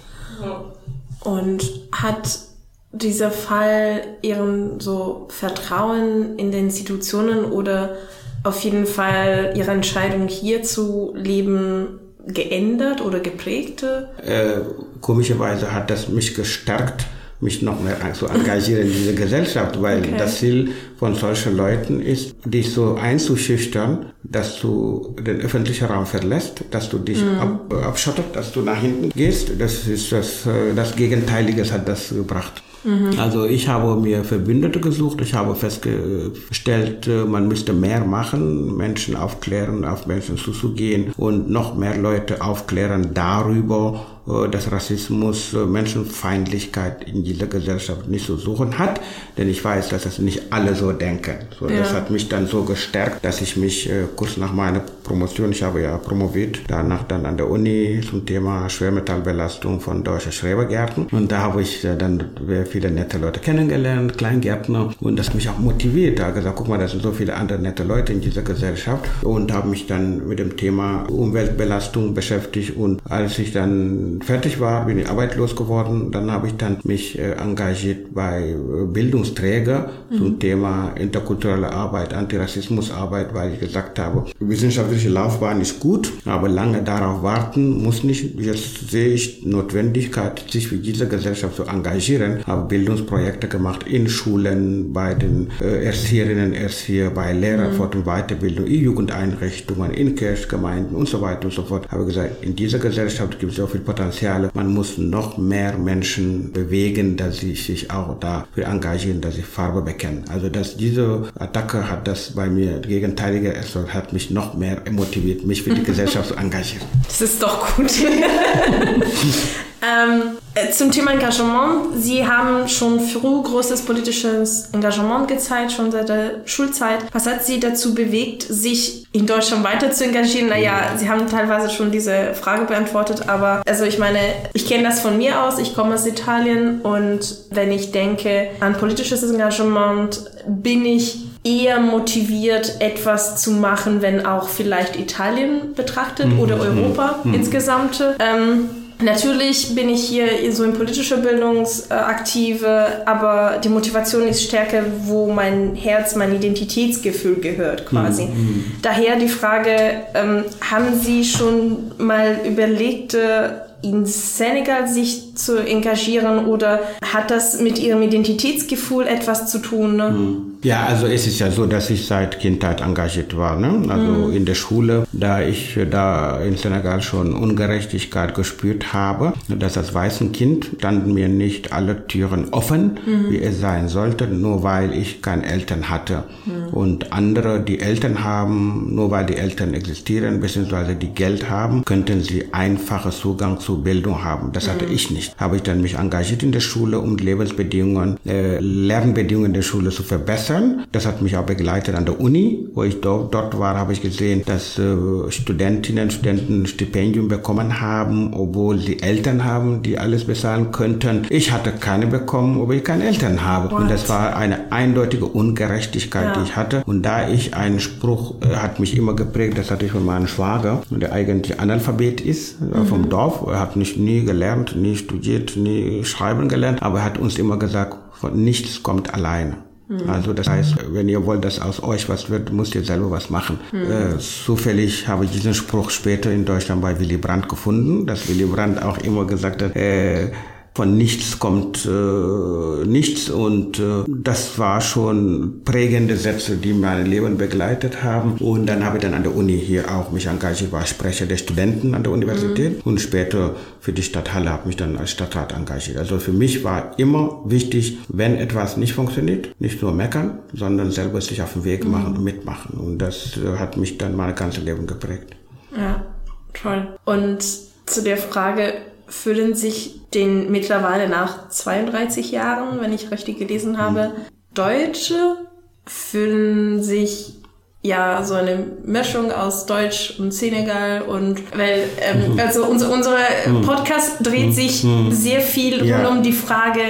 Und 1.24 1.62
hat 1.92 2.51
dieser 2.92 3.32
Fall 3.32 4.02
Ihren 4.22 4.80
so 4.80 5.28
Vertrauen 5.30 6.38
in 6.38 6.52
den 6.52 6.66
Institutionen 6.66 7.46
oder 7.46 7.96
auf 8.44 8.60
jeden 8.62 8.86
Fall 8.86 9.54
Ihre 9.56 9.72
Entscheidung 9.72 10.28
hier 10.28 10.64
zu 10.64 11.14
leben 11.16 12.00
geändert 12.28 13.02
oder 13.02 13.20
geprägt? 13.20 13.84
Äh, 13.84 14.62
komischerweise 15.00 15.74
hat 15.74 15.90
das 15.90 16.10
mich 16.10 16.36
gestärkt, 16.36 17.06
mich 17.40 17.62
noch 17.64 17.82
mehr 17.82 17.98
zu 18.14 18.28
engagieren 18.28 18.84
in 18.84 18.94
dieser 18.94 19.14
Gesellschaft, 19.14 19.82
weil 19.82 20.00
okay. 20.00 20.14
das 20.18 20.38
Ziel 20.38 20.72
von 20.98 21.16
solchen 21.16 21.58
Leuten 21.58 22.00
ist, 22.00 22.36
dich 22.46 22.72
so 22.72 22.96
einzuschüchtern, 22.96 24.08
dass 24.24 24.60
du 24.60 25.16
den 25.20 25.42
öffentlichen 25.42 25.86
Raum 25.86 26.06
verlässt, 26.06 26.64
dass 26.70 26.90
du 26.90 27.00
dich 27.00 27.24
mhm. 27.24 27.40
ab, 27.40 27.74
abschottet, 27.74 28.26
dass 28.34 28.52
du 28.52 28.62
nach 28.62 28.80
hinten 28.80 29.10
gehst. 29.10 29.52
Das 29.58 29.88
ist 29.88 30.12
das, 30.12 30.46
äh, 30.46 30.76
das 30.76 30.96
Gegenteiliges 30.96 31.72
hat 31.72 31.88
das 31.88 32.10
gebracht. 32.10 32.62
Mhm. 32.84 33.20
Also 33.20 33.46
ich 33.46 33.68
habe 33.68 33.96
mir 34.00 34.24
Verbündete 34.24 34.80
gesucht, 34.80 35.22
ich 35.22 35.34
habe 35.34 35.56
festgestellt, 35.56 37.08
äh, 37.08 37.26
man 37.26 37.48
müsste 37.48 37.74
mehr 37.74 38.04
machen, 38.06 38.76
Menschen 38.76 39.16
aufklären, 39.16 39.86
auf 39.86 40.08
Menschen 40.08 40.38
zuzugehen 40.38 41.14
und 41.18 41.50
noch 41.50 41.76
mehr 41.76 41.98
Leute 41.98 42.42
aufklären 42.42 43.14
darüber, 43.14 44.06
dass 44.26 44.72
Rassismus, 44.72 45.54
äh, 45.54 45.66
Menschenfeindlichkeit 45.66 47.08
in 47.08 47.24
dieser 47.24 47.48
Gesellschaft 47.48 48.08
nicht 48.08 48.26
zu 48.26 48.38
suchen 48.38 48.78
hat, 48.78 49.02
denn 49.38 49.50
ich 49.50 49.64
weiß, 49.64 49.90
dass 49.90 50.04
das 50.04 50.20
nicht 50.20 50.54
alle 50.54 50.76
so 50.76 50.92
denken. 50.92 51.36
So, 51.60 51.68
ja. 51.68 51.80
Das 51.80 51.94
hat 51.94 52.12
mich 52.12 52.30
dann 52.30 52.46
so 52.46 52.64
gestärkt, 52.64 53.26
dass 53.26 53.42
ich 53.42 53.58
mich 53.58 53.90
äh, 53.90 54.04
kurz 54.16 54.38
nach 54.38 54.54
meiner 54.54 54.82
Promotion, 55.04 55.52
ich 55.52 55.64
habe 55.64 55.82
ja 55.82 55.98
promoviert, 55.98 56.60
danach 56.68 57.04
dann 57.04 57.26
an 57.26 57.38
der 57.38 57.50
Uni 57.50 58.02
zum 58.08 58.26
Thema 58.26 58.70
Schwermetallbelastung 58.70 59.80
von 59.80 60.04
deutschen 60.04 60.32
Schrebergärten 60.32 61.08
und 61.12 61.32
da 61.32 61.40
habe 61.40 61.62
ich 61.62 61.82
dann 61.82 62.24
viele 62.70 62.92
nette 62.92 63.18
Leute 63.18 63.40
kennengelernt, 63.40 64.18
Kleingärtner 64.18 64.94
und 65.00 65.18
das 65.18 65.34
mich 65.34 65.50
auch 65.50 65.58
motiviert. 65.58 66.20
Da 66.20 66.30
gesagt, 66.30 66.56
guck 66.58 66.68
mal, 66.68 66.78
da 66.78 66.88
sind 66.88 67.02
so 67.02 67.12
viele 67.12 67.36
andere 67.36 67.60
nette 67.60 67.84
Leute 67.84 68.14
in 68.14 68.22
dieser 68.22 68.44
Gesellschaft 68.44 69.06
und 69.24 69.52
habe 69.52 69.68
mich 69.68 69.88
dann 69.88 70.28
mit 70.28 70.40
dem 70.40 70.56
Thema 70.56 71.06
Umweltbelastung 71.10 72.14
beschäftigt 72.14 72.78
und 72.78 73.02
als 73.10 73.40
ich 73.40 73.52
dann 73.52 74.11
fertig 74.22 74.60
war, 74.60 74.86
bin 74.86 75.00
ich 75.00 75.10
arbeitslos 75.10 75.56
geworden. 75.56 76.12
Dann 76.12 76.32
habe 76.32 76.48
ich 76.48 76.58
dann 76.58 76.78
mich 76.84 77.18
äh, 77.18 77.34
engagiert 77.34 78.14
bei 78.14 78.50
äh, 78.50 78.86
Bildungsträger 78.86 79.90
mhm. 80.10 80.18
zum 80.18 80.40
Thema 80.40 80.92
interkulturelle 80.96 81.72
Arbeit, 81.72 82.14
Antirassismusarbeit, 82.14 83.34
weil 83.34 83.54
ich 83.54 83.60
gesagt 83.60 84.00
habe, 84.00 84.26
wissenschaftliche 84.40 85.10
Laufbahn 85.10 85.62
ist 85.62 85.80
gut, 85.80 86.12
aber 86.26 86.50
lange 86.50 86.84
darauf 86.84 87.24
warten 87.24 87.84
muss 87.84 88.04
nicht. 88.04 88.40
Jetzt 88.40 88.92
sehe 88.92 89.14
ich 89.14 89.46
Notwendigkeit, 89.46 90.44
sich 90.50 90.68
für 90.68 90.78
diese 90.78 91.08
Gesellschaft 91.08 91.56
zu 91.56 91.64
engagieren. 91.64 92.44
Habe 92.46 92.68
Bildungsprojekte 92.68 93.48
gemacht 93.48 93.84
in 93.88 94.10
Schulen, 94.10 94.94
bei 94.94 95.14
den 95.14 95.50
äh, 95.62 95.86
Erzieherinnen, 95.86 96.54
Erzieher, 96.54 97.10
bei 97.10 97.34
Lehrern, 97.34 97.74
mhm. 97.76 97.82
und 97.82 98.06
Weiterbildung, 98.06 98.66
in 98.66 98.82
Jugendeinrichtungen, 98.82 99.92
in 99.92 100.16
Kirchgemeinden 100.16 100.96
und 100.96 101.08
so 101.08 101.22
weiter 101.22 101.46
und 101.46 101.54
so 101.54 101.64
fort. 101.64 101.90
Habe 101.92 102.06
gesagt, 102.06 102.44
in 102.44 102.56
dieser 102.56 102.80
Gesellschaft 102.80 103.40
gibt 103.40 103.52
es 103.52 103.58
so 103.58 103.68
viel 103.68 103.82
Potenzial 103.82 104.01
Potenziale. 104.02 104.50
Man 104.54 104.74
muss 104.74 104.98
noch 104.98 105.38
mehr 105.38 105.78
Menschen 105.78 106.52
bewegen, 106.52 107.18
dass 107.18 107.38
sie 107.38 107.56
sich 107.56 107.92
auch 107.92 108.20
dafür 108.20 108.66
engagieren, 108.66 109.22
dass 109.22 109.36
sie 109.36 109.44
Farbe 109.44 109.82
bekennen. 109.82 110.26
Also 110.30 110.50
dass 110.50 110.76
diese 110.76 111.30
Attacke 111.38 111.90
hat 111.90 112.08
das 112.08 112.32
bei 112.32 112.50
mir 112.50 112.80
gegenteilige, 112.80 113.54
es 113.54 113.76
hat 113.76 114.12
mich 114.12 114.32
noch 114.32 114.56
mehr 114.56 114.82
motiviert, 114.90 115.46
mich 115.46 115.62
für 115.62 115.74
die 115.74 115.84
Gesellschaft 115.92 116.30
zu 116.30 116.36
engagieren. 116.36 116.86
Das 117.08 117.22
ist 117.22 117.42
doch 117.42 117.76
gut. 117.76 117.92
Ähm, 119.82 120.38
äh, 120.54 120.70
zum 120.72 120.92
Thema 120.92 121.12
Engagement. 121.12 121.96
Sie 121.98 122.28
haben 122.28 122.68
schon 122.68 123.00
früh 123.00 123.42
großes 123.42 123.84
politisches 123.84 124.70
Engagement 124.74 125.28
gezeigt, 125.28 125.72
schon 125.72 125.92
seit 125.92 126.10
der 126.10 126.42
Schulzeit. 126.46 127.00
Was 127.14 127.26
hat 127.26 127.44
Sie 127.44 127.60
dazu 127.60 127.96
bewegt, 127.96 128.44
sich 128.44 129.08
in 129.12 129.26
Deutschland 129.26 129.64
weiter 129.64 129.92
zu 129.92 130.04
engagieren? 130.04 130.50
Naja, 130.50 130.92
Sie 130.98 131.10
haben 131.10 131.28
teilweise 131.28 131.70
schon 131.70 131.92
diese 131.92 132.34
Frage 132.34 132.66
beantwortet, 132.66 133.28
aber 133.28 133.64
also 133.66 133.86
ich 133.86 133.98
meine, 133.98 134.20
ich 134.54 134.68
kenne 134.68 134.84
das 134.84 135.00
von 135.00 135.18
mir 135.18 135.42
aus. 135.42 135.58
Ich 135.58 135.74
komme 135.74 135.96
aus 135.96 136.06
Italien 136.06 136.82
und 136.82 137.36
wenn 137.50 137.72
ich 137.72 137.92
denke 137.92 138.50
an 138.60 138.74
politisches 138.74 139.24
Engagement, 139.24 140.22
bin 140.48 140.86
ich 140.86 141.26
eher 141.44 141.80
motiviert, 141.80 142.76
etwas 142.80 143.42
zu 143.42 143.52
machen, 143.52 144.02
wenn 144.02 144.26
auch 144.26 144.48
vielleicht 144.48 144.96
Italien 144.96 145.74
betrachtet 145.74 146.28
mhm. 146.28 146.40
oder 146.40 146.60
Europa 146.60 147.20
mhm. 147.24 147.34
insgesamt. 147.34 148.04
Ähm, 148.20 148.70
Natürlich 149.02 149.76
bin 149.76 149.90
ich 149.90 150.04
hier 150.04 150.28
so 150.52 150.64
in 150.64 150.74
politischer 150.74 151.18
Bildung 151.18 151.68
aktive, 151.90 153.04
aber 153.06 153.60
die 153.64 153.70
Motivation 153.70 154.28
ist 154.28 154.44
stärker, 154.44 154.84
wo 155.06 155.32
mein 155.32 155.76
Herz, 155.76 156.16
mein 156.16 156.36
Identitätsgefühl 156.36 157.36
gehört 157.36 157.86
quasi. 157.86 158.26
Mhm. 158.26 158.30
mhm. 158.30 158.66
Daher 158.82 159.16
die 159.18 159.28
Frage, 159.28 160.04
ähm, 160.14 160.44
haben 160.70 161.00
Sie 161.00 161.24
schon 161.24 161.92
mal 161.98 162.40
überlegt, 162.46 163.14
äh, 163.14 163.50
in 163.82 164.06
Senegal 164.06 164.88
sich 164.88 165.36
zu 165.36 165.58
engagieren 165.58 166.46
oder 166.46 166.82
hat 167.04 167.32
das 167.32 167.60
mit 167.60 167.80
Ihrem 167.80 168.02
Identitätsgefühl 168.02 169.08
etwas 169.08 169.50
zu 169.50 169.60
tun? 169.60 169.96
Ne? 169.96 170.10
Mhm. 170.12 170.51
Ja, 170.64 170.86
also 170.86 171.08
es 171.08 171.26
ist 171.26 171.40
ja 171.40 171.50
so, 171.50 171.66
dass 171.66 171.90
ich 171.90 172.06
seit 172.06 172.40
Kindheit 172.40 172.82
engagiert 172.82 173.36
war. 173.36 173.58
Ne? 173.58 173.90
Also 173.90 174.28
mhm. 174.28 174.34
in 174.34 174.46
der 174.46 174.54
Schule, 174.54 175.08
da 175.12 175.42
ich 175.42 175.80
da 175.90 176.40
in 176.40 176.56
Senegal 176.56 177.02
schon 177.02 177.34
Ungerechtigkeit 177.34 178.36
gespürt 178.36 178.94
habe, 178.94 179.34
dass 179.48 179.78
als 179.78 179.94
weißen 179.94 180.32
Kind 180.32 180.72
standen 180.78 181.14
mir 181.14 181.30
nicht 181.30 181.74
alle 181.74 182.06
Türen 182.06 182.50
offen, 182.52 183.00
mhm. 183.06 183.32
wie 183.32 183.42
es 183.42 183.60
sein 183.60 183.88
sollte, 183.88 184.28
nur 184.28 184.62
weil 184.62 184.94
ich 184.94 185.22
keine 185.22 185.48
Eltern 185.48 185.90
hatte. 185.90 186.26
Mhm. 186.46 186.74
Und 186.74 187.12
andere, 187.12 187.62
die 187.62 187.80
Eltern 187.80 188.24
haben, 188.24 188.94
nur 188.94 189.10
weil 189.10 189.26
die 189.26 189.38
Eltern 189.38 189.74
existieren, 189.74 190.42
beziehungsweise 190.42 190.96
die 190.96 191.10
Geld 191.10 191.50
haben, 191.50 191.84
könnten 191.86 192.22
sie 192.22 192.54
einfachen 192.54 193.12
Zugang 193.12 193.60
zu 193.60 193.82
Bildung 193.82 194.24
haben. 194.24 194.52
Das 194.52 194.70
hatte 194.70 194.86
mhm. 194.86 194.94
ich 194.94 195.10
nicht. 195.10 195.36
Habe 195.40 195.56
ich 195.56 195.64
dann 195.64 195.82
mich 195.82 195.96
engagiert 195.96 196.44
in 196.44 196.52
der 196.52 196.60
Schule, 196.60 197.00
um 197.00 197.18
Lebensbedingungen, 197.18 198.18
äh, 198.28 198.60
Lernbedingungen 198.60 199.54
der 199.54 199.64
Schule 199.64 199.90
zu 199.90 200.04
verbessern 200.04 200.51
verbessern. 200.52 200.86
Das 200.92 201.06
hat 201.06 201.22
mich 201.22 201.38
auch 201.38 201.46
begleitet 201.46 201.96
an 201.96 202.06
der 202.06 202.20
Uni, 202.20 202.68
wo 202.74 202.84
ich 202.84 203.02
dort, 203.02 203.34
dort 203.34 203.58
war, 203.60 203.78
habe 203.78 203.94
ich 203.94 204.02
gesehen, 204.02 204.44
dass 204.46 204.78
äh, 204.78 204.96
Studentinnen 205.30 206.06
und 206.06 206.14
Studenten 206.14 206.66
Stipendium 206.66 207.28
bekommen 207.28 207.82
haben, 207.82 208.34
obwohl 208.34 208.80
sie 208.80 209.02
Eltern 209.02 209.44
haben, 209.44 209.82
die 209.82 209.98
alles 209.98 210.26
bezahlen 210.26 210.72
könnten. 210.72 211.26
Ich 211.30 211.52
hatte 211.52 211.72
keine 211.72 212.08
bekommen, 212.08 212.60
obwohl 212.62 212.76
ich 212.76 212.84
keine 212.84 213.06
Eltern 213.06 213.44
habe. 213.46 213.72
What? 213.72 213.82
Und 213.82 213.92
das 213.92 214.10
war 214.10 214.36
eine 214.36 214.72
eindeutige 214.72 215.26
Ungerechtigkeit, 215.26 216.26
ja. 216.26 216.34
die 216.34 216.44
ich 216.44 216.56
hatte. 216.56 216.84
Und 216.86 217.04
da 217.04 217.30
ich 217.30 217.56
einen 217.56 217.80
Spruch 217.80 218.36
äh, 218.42 218.56
hat 218.56 218.80
mich 218.80 218.98
immer 218.98 219.16
geprägt, 219.16 219.58
das 219.58 219.72
hatte 219.72 219.86
ich 219.86 219.92
von 219.92 220.06
meinem 220.06 220.28
Schwager, 220.28 220.84
der 220.90 221.12
eigentlich 221.14 221.60
Analphabet 221.60 222.22
ist, 222.22 222.58
äh, 222.62 222.80
mhm. 222.80 222.86
vom 222.86 223.10
Dorf. 223.10 223.46
Er 223.48 223.60
hat 223.60 223.76
nicht 223.76 223.98
nie 223.98 224.24
gelernt, 224.24 224.76
nie 224.76 224.96
studiert, 224.96 225.56
nie 225.56 226.04
schreiben 226.04 226.50
gelernt, 226.50 226.82
aber 226.82 227.00
er 227.00 227.06
hat 227.06 227.18
uns 227.18 227.38
immer 227.38 227.58
gesagt, 227.58 227.98
von 228.14 228.44
nichts 228.44 228.84
kommt 228.84 229.14
alleine. 229.14 229.71
Mhm. 229.92 230.10
Also 230.10 230.32
das 230.34 230.48
heißt, 230.48 230.94
wenn 230.94 231.10
ihr 231.10 231.26
wollt, 231.26 231.44
dass 231.44 231.60
aus 231.60 231.84
euch 231.84 232.08
was 232.08 232.30
wird, 232.30 232.54
müsst 232.54 232.74
ihr 232.76 232.84
selber 232.84 233.12
was 233.12 233.30
machen. 233.30 233.60
Mhm. 233.72 233.92
Äh, 233.92 234.20
zufällig 234.20 235.08
habe 235.08 235.26
ich 235.26 235.32
diesen 235.32 235.54
Spruch 235.54 235.90
später 235.90 236.32
in 236.32 236.46
Deutschland 236.46 236.82
bei 236.82 236.98
Willy 237.00 237.18
Brandt 237.18 237.50
gefunden, 237.50 238.06
dass 238.06 238.30
Willy 238.30 238.46
Brandt 238.46 238.82
auch 238.82 239.00
immer 239.00 239.26
gesagt 239.28 239.62
hat, 239.62 239.76
äh, 239.76 240.32
von 240.74 240.98
nichts 240.98 241.38
kommt 241.40 241.86
äh, 241.86 242.86
nichts 242.88 243.30
und 243.30 243.80
äh, 243.80 244.04
das 244.08 244.58
war 244.58 244.80
schon 244.80 245.64
prägende 245.66 246.16
Sätze, 246.16 246.56
die 246.56 246.74
mein 246.74 247.06
Leben 247.06 247.38
begleitet 247.38 248.04
haben 248.04 248.38
und 248.40 248.68
dann 248.68 248.86
habe 248.86 248.98
ich 248.98 249.04
dann 249.04 249.14
an 249.14 249.24
der 249.24 249.36
Uni 249.36 249.60
hier 249.60 249.92
auch 249.94 250.12
mich 250.12 250.28
engagiert, 250.28 250.72
war 250.72 250.86
Sprecher 250.86 251.26
der 251.26 251.38
Studenten 251.38 251.94
an 251.94 252.04
der 252.04 252.14
Universität 252.14 252.78
mhm. 252.78 252.92
und 252.92 253.02
später 253.02 253.56
für 253.82 253.92
die 253.92 254.02
Stadt 254.02 254.34
Halle 254.34 254.50
habe 254.50 254.68
mich 254.68 254.78
dann 254.78 254.98
als 254.98 255.12
Stadtrat 255.12 255.54
engagiert. 255.54 255.98
Also 255.98 256.20
für 256.20 256.32
mich 256.32 256.64
war 256.64 256.98
immer 256.98 257.42
wichtig, 257.46 257.98
wenn 258.08 258.36
etwas 258.36 258.78
nicht 258.78 258.94
funktioniert, 258.94 259.54
nicht 259.60 259.82
nur 259.82 259.92
meckern, 259.92 260.40
sondern 260.54 260.92
selber 260.92 261.20
sich 261.20 261.42
auf 261.42 261.54
den 261.54 261.66
Weg 261.66 261.86
machen 261.86 262.12
mhm. 262.12 262.18
und 262.18 262.24
mitmachen 262.24 262.80
und 262.80 262.98
das 263.00 263.38
äh, 263.38 263.58
hat 263.58 263.76
mich 263.76 263.98
dann 263.98 264.16
mein 264.16 264.34
ganzes 264.36 264.64
Leben 264.64 264.88
geprägt. 264.88 265.36
Ja, 265.76 266.06
toll. 266.54 266.98
Und 267.04 267.44
zu 267.86 268.04
der 268.04 268.18
Frage, 268.18 268.74
fühlen 269.12 269.56
sich 269.56 270.02
den 270.14 270.52
mittlerweile 270.52 271.08
nach 271.10 271.50
32 271.50 272.32
Jahren, 272.32 272.80
wenn 272.82 272.94
ich 272.94 273.12
richtig 273.12 273.38
gelesen 273.38 273.78
habe, 273.78 274.10
mhm. 274.10 274.22
Deutsche 274.54 275.38
fühlen 275.86 276.82
sich 276.82 277.36
ja 277.84 278.24
so 278.24 278.36
eine 278.36 278.64
Mischung 278.86 279.32
aus 279.32 279.66
Deutsch 279.66 280.20
und 280.20 280.32
Senegal 280.34 281.02
und 281.02 281.42
weil 281.58 281.86
ähm, 282.00 282.34
mhm. 282.34 282.40
also 282.40 282.66
unser 282.66 282.92
unser 282.92 283.18
mhm. 283.48 283.64
Podcast 283.64 284.18
dreht 284.22 284.54
sich 284.54 284.86
sehr 285.10 285.42
viel 285.42 285.84
ja. 285.84 285.98
rund 285.98 286.18
um 286.18 286.24
die 286.24 286.32
Frage 286.32 286.82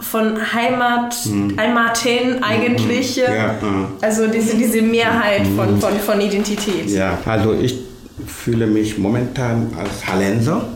von 0.00 0.54
Heimat 0.54 1.14
Heimaten 1.58 2.42
eigentlich 2.42 3.16
ja. 3.16 3.56
also 4.00 4.26
diese 4.26 4.56
diese 4.56 4.80
Mehrheit 4.80 5.46
von 5.54 5.78
von 5.78 5.92
von 5.98 6.18
Identität 6.18 6.88
ja 6.88 7.18
also 7.26 7.52
ich 7.52 7.78
fühle 8.26 8.66
mich 8.66 8.96
momentan 8.96 9.70
als 9.78 10.06
Hallenser 10.06 10.66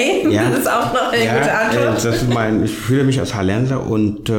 Okay, 0.00 0.34
ja. 0.34 0.50
das 0.50 0.60
ist 0.60 0.70
auch 0.70 0.92
noch 0.92 1.12
eine 1.12 1.24
ja, 1.24 1.38
gute 1.38 1.52
Antwort. 1.52 1.96
Das 1.96 2.04
ist 2.04 2.28
mein, 2.28 2.64
ich 2.64 2.72
fühle 2.72 3.04
mich 3.04 3.18
als 3.18 3.34
Hallenser 3.34 3.86
und 3.86 4.28
äh, 4.28 4.34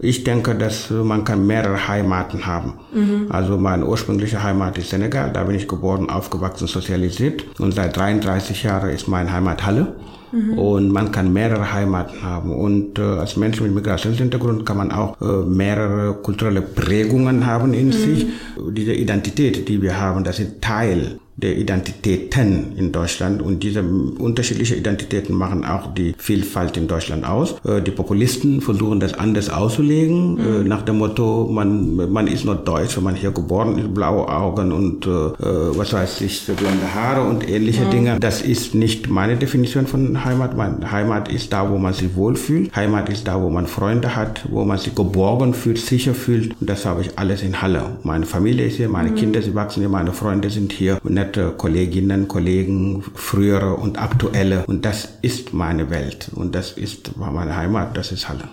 ich 0.00 0.24
denke, 0.24 0.54
dass 0.54 0.90
man 0.90 1.24
kann 1.24 1.46
mehrere 1.46 1.88
Heimaten 1.88 2.46
haben. 2.46 2.74
Mhm. 2.92 3.26
Also 3.30 3.56
meine 3.56 3.86
ursprüngliche 3.86 4.42
Heimat 4.42 4.76
ist 4.78 4.90
Senegal, 4.90 5.30
da 5.32 5.44
bin 5.44 5.56
ich 5.56 5.68
geboren, 5.68 6.10
aufgewachsen, 6.10 6.66
sozialisiert 6.66 7.44
und 7.58 7.72
seit 7.74 7.96
33 7.96 8.62
Jahren 8.64 8.90
ist 8.90 9.08
meine 9.08 9.32
Heimat 9.32 9.64
Halle. 9.64 9.94
Mhm. 10.32 10.58
Und 10.58 10.88
man 10.90 11.12
kann 11.12 11.32
mehrere 11.32 11.72
Heimaten 11.72 12.22
haben. 12.22 12.52
Und 12.52 12.98
äh, 12.98 13.02
als 13.02 13.36
Mensch 13.36 13.60
mit 13.60 13.72
Migrationshintergrund 13.72 14.66
kann 14.66 14.76
man 14.76 14.90
auch 14.90 15.20
äh, 15.20 15.24
mehrere 15.46 16.14
kulturelle 16.14 16.60
Prägungen 16.60 17.46
haben 17.46 17.72
in 17.72 17.86
mhm. 17.86 17.92
sich. 17.92 18.26
Diese 18.72 18.94
Identität, 18.94 19.68
die 19.68 19.80
wir 19.80 20.00
haben, 20.00 20.24
das 20.24 20.40
ist 20.40 20.60
Teil 20.60 21.20
der 21.36 21.56
Identitäten 21.56 22.76
in 22.76 22.92
Deutschland 22.92 23.42
und 23.42 23.62
diese 23.62 23.82
unterschiedlichen 23.82 24.78
Identitäten 24.78 25.34
machen 25.34 25.64
auch 25.64 25.92
die 25.92 26.14
Vielfalt 26.16 26.76
in 26.76 26.86
Deutschland 26.86 27.26
aus. 27.26 27.56
Äh, 27.64 27.82
die 27.82 27.90
Populisten 27.90 28.60
versuchen 28.60 29.00
das 29.00 29.14
anders 29.14 29.50
auszulegen, 29.50 30.38
äh, 30.38 30.42
mhm. 30.42 30.68
nach 30.68 30.82
dem 30.82 30.98
Motto, 30.98 31.48
man, 31.50 32.12
man 32.12 32.26
ist 32.28 32.44
nur 32.44 32.54
deutsch, 32.54 32.96
wenn 32.96 33.04
man 33.04 33.14
hier 33.16 33.32
geboren 33.32 33.78
ist, 33.78 33.92
blaue 33.92 34.28
Augen 34.28 34.72
und 34.72 35.06
äh, 35.06 35.10
was 35.10 35.92
weiß 35.92 36.20
ich, 36.20 36.46
blonde 36.46 36.94
Haare 36.94 37.26
und 37.28 37.48
ähnliche 37.48 37.84
mhm. 37.84 37.90
Dinge. 37.90 38.20
Das 38.20 38.42
ist 38.42 38.74
nicht 38.74 39.08
meine 39.08 39.36
Definition 39.36 39.86
von 39.86 40.24
Heimat. 40.24 40.56
Meine 40.56 40.90
Heimat 40.90 41.28
ist 41.28 41.52
da, 41.52 41.68
wo 41.70 41.78
man 41.78 41.92
sich 41.92 42.14
wohlfühlt. 42.14 42.74
Heimat 42.74 43.08
ist 43.08 43.26
da, 43.26 43.40
wo 43.40 43.50
man 43.50 43.66
Freunde 43.66 44.14
hat, 44.14 44.46
wo 44.50 44.64
man 44.64 44.78
sich 44.78 44.94
geborgen 44.94 45.54
fühlt, 45.54 45.78
sicher 45.78 46.14
fühlt. 46.14 46.54
Und 46.60 46.70
das 46.70 46.86
habe 46.86 47.00
ich 47.00 47.18
alles 47.18 47.42
in 47.42 47.60
Halle. 47.60 47.98
Meine 48.02 48.26
Familie 48.26 48.66
ist 48.66 48.76
hier, 48.76 48.88
meine 48.88 49.10
mhm. 49.10 49.16
Kinder, 49.16 49.42
sie 49.42 49.54
wachsen 49.54 49.80
hier, 49.80 49.88
meine 49.88 50.12
Freunde 50.12 50.50
sind 50.50 50.72
hier. 50.72 50.98
Und 51.02 51.14
nette 51.24 51.52
Kolleginnen, 51.56 52.28
Kollegen, 52.28 53.02
frühere 53.14 53.74
und 53.74 54.00
aktuelle. 54.00 54.64
Und 54.66 54.84
das 54.84 55.08
ist 55.22 55.54
meine 55.54 55.90
Welt. 55.90 56.28
Und 56.34 56.54
das 56.54 56.72
ist 56.72 57.10
meine 57.16 57.56
Heimat, 57.56 57.96
das 57.96 58.12
ist 58.12 58.28
Halle. 58.28 58.48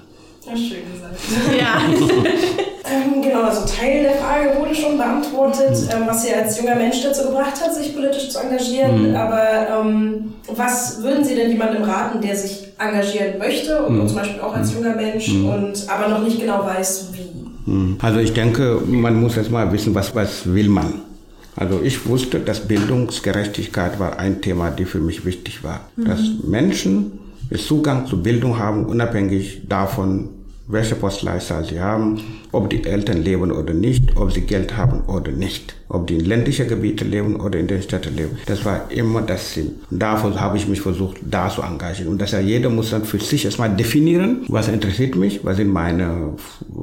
Ja, 0.45 0.55
schön 0.55 0.83
gesagt. 0.91 1.19
Ja. 1.59 1.81
ähm, 2.91 3.21
genau, 3.21 3.43
also 3.43 3.61
Teil 3.65 4.03
der 4.03 4.13
Frage 4.13 4.57
wurde 4.59 4.73
schon 4.73 4.97
beantwortet, 4.97 5.71
mhm. 5.71 5.89
ähm, 5.91 6.03
was 6.07 6.23
Sie 6.23 6.33
als 6.33 6.57
junger 6.57 6.75
Mensch 6.75 7.03
dazu 7.03 7.27
gebracht 7.27 7.61
hat, 7.61 7.75
sich 7.75 7.93
politisch 7.93 8.29
zu 8.29 8.39
engagieren. 8.39 9.09
Mhm. 9.09 9.15
Aber 9.15 9.81
ähm, 9.81 10.33
was 10.55 11.03
würden 11.03 11.23
Sie 11.23 11.35
denn 11.35 11.51
jemandem 11.51 11.83
raten, 11.83 12.21
der 12.21 12.35
sich 12.35 12.69
engagieren 12.79 13.37
möchte 13.37 13.83
und, 13.83 13.99
mhm. 13.99 14.07
zum 14.07 14.17
Beispiel 14.17 14.41
auch 14.41 14.55
als 14.55 14.73
junger 14.73 14.95
Mensch 14.95 15.27
mhm. 15.27 15.49
und 15.49 15.85
aber 15.87 16.07
noch 16.07 16.23
nicht 16.23 16.39
genau 16.39 16.65
weiß, 16.65 17.09
wie? 17.13 17.71
Mhm. 17.71 17.97
Also 18.01 18.19
ich 18.19 18.33
denke, 18.33 18.81
man 18.87 19.19
muss 19.19 19.37
erst 19.37 19.51
mal 19.51 19.71
wissen, 19.71 19.93
was, 19.93 20.15
was 20.15 20.51
will 20.51 20.69
man. 20.69 21.10
Also 21.55 21.81
ich 21.83 22.05
wusste, 22.05 22.39
dass 22.39 22.67
Bildungsgerechtigkeit 22.67 23.99
war 23.99 24.19
ein 24.19 24.41
Thema, 24.41 24.71
die 24.71 24.85
für 24.85 24.99
mich 24.99 25.25
wichtig 25.25 25.63
war. 25.63 25.89
Mhm. 25.95 26.05
Dass 26.05 26.21
Menschen 26.43 27.19
Zugang 27.57 28.07
zu 28.07 28.23
Bildung 28.23 28.57
haben, 28.57 28.85
unabhängig 28.85 29.67
davon, 29.67 30.29
welche 30.71 30.95
Postleitzahl 30.95 31.65
sie 31.65 31.79
haben, 31.79 32.21
ob 32.51 32.69
die 32.69 32.83
Eltern 32.83 33.23
leben 33.23 33.51
oder 33.51 33.73
nicht, 33.73 34.15
ob 34.15 34.31
sie 34.31 34.41
Geld 34.41 34.77
haben 34.77 35.01
oder 35.07 35.31
nicht, 35.31 35.75
ob 35.89 36.07
die 36.07 36.15
in 36.15 36.25
ländlichen 36.25 36.67
Gebieten 36.67 37.09
leben 37.09 37.35
oder 37.39 37.59
in 37.59 37.67
den 37.67 37.81
Städten 37.81 38.15
leben. 38.15 38.37
Das 38.45 38.63
war 38.65 38.89
immer 38.89 39.21
das 39.21 39.53
Sinn. 39.53 39.75
Davon 39.89 40.39
habe 40.39 40.57
ich 40.57 40.67
mich 40.67 40.81
versucht, 40.81 41.17
da 41.21 41.49
zu 41.49 41.61
engagieren. 41.61 42.11
Und 42.11 42.21
dass 42.21 42.31
ja 42.31 42.39
jeder 42.39 42.69
muss 42.69 42.91
dann 42.91 43.03
für 43.03 43.19
sich 43.19 43.45
erstmal 43.45 43.75
definieren, 43.75 44.45
was 44.47 44.67
interessiert 44.67 45.15
mich, 45.15 45.43
was 45.43 45.57
sind 45.57 45.71
meine 45.71 46.33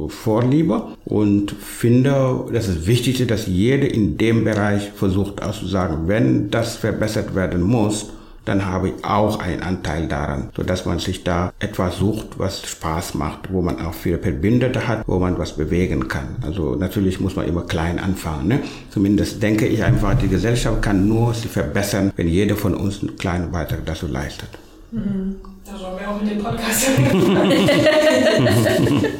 Vorliebe 0.09 0.85
und 1.04 1.52
finde, 1.52 2.45
das 2.52 2.68
ist 2.68 2.87
wichtig, 2.87 3.26
dass 3.26 3.47
jeder 3.47 3.92
in 3.92 4.18
dem 4.18 4.45
Bereich 4.45 4.90
versucht 4.95 5.42
auszusagen, 5.42 6.09
wenn 6.09 6.50
das 6.50 6.76
verbessert 6.76 7.35
werden 7.35 7.62
muss, 7.62 8.11
dann 8.48 8.66
habe 8.66 8.88
ich 8.88 9.04
auch 9.04 9.38
einen 9.40 9.62
Anteil 9.62 10.08
daran, 10.08 10.50
so 10.56 10.62
dass 10.62 10.86
man 10.86 10.98
sich 10.98 11.22
da 11.22 11.52
etwas 11.58 11.98
sucht, 11.98 12.38
was 12.38 12.66
Spaß 12.66 13.14
macht, 13.14 13.52
wo 13.52 13.62
man 13.62 13.80
auch 13.84 13.94
viele 13.94 14.18
Verbündete 14.18 14.88
hat, 14.88 15.06
wo 15.06 15.18
man 15.18 15.38
was 15.38 15.56
bewegen 15.56 16.08
kann. 16.08 16.36
Also 16.42 16.74
natürlich 16.74 17.20
muss 17.20 17.36
man 17.36 17.46
immer 17.46 17.62
klein 17.62 17.98
anfangen. 17.98 18.48
Ne? 18.48 18.60
Zumindest 18.90 19.42
denke 19.42 19.66
ich 19.66 19.84
einfach, 19.84 20.14
die 20.14 20.28
Gesellschaft 20.28 20.82
kann 20.82 21.06
nur 21.06 21.34
sich 21.34 21.50
verbessern, 21.50 22.12
wenn 22.16 22.28
jeder 22.28 22.56
von 22.56 22.74
uns 22.74 23.00
einen 23.00 23.16
kleinen 23.16 23.52
Beitrag 23.52 23.84
dazu 23.84 24.06
leistet. 24.06 24.48
Mhm. 24.90 25.36
Da 25.64 25.76
sollen 25.76 25.98
wir 25.98 26.08
auch 26.08 26.20
mit 26.20 26.30
dem 26.30 26.42
Podcast 26.42 26.88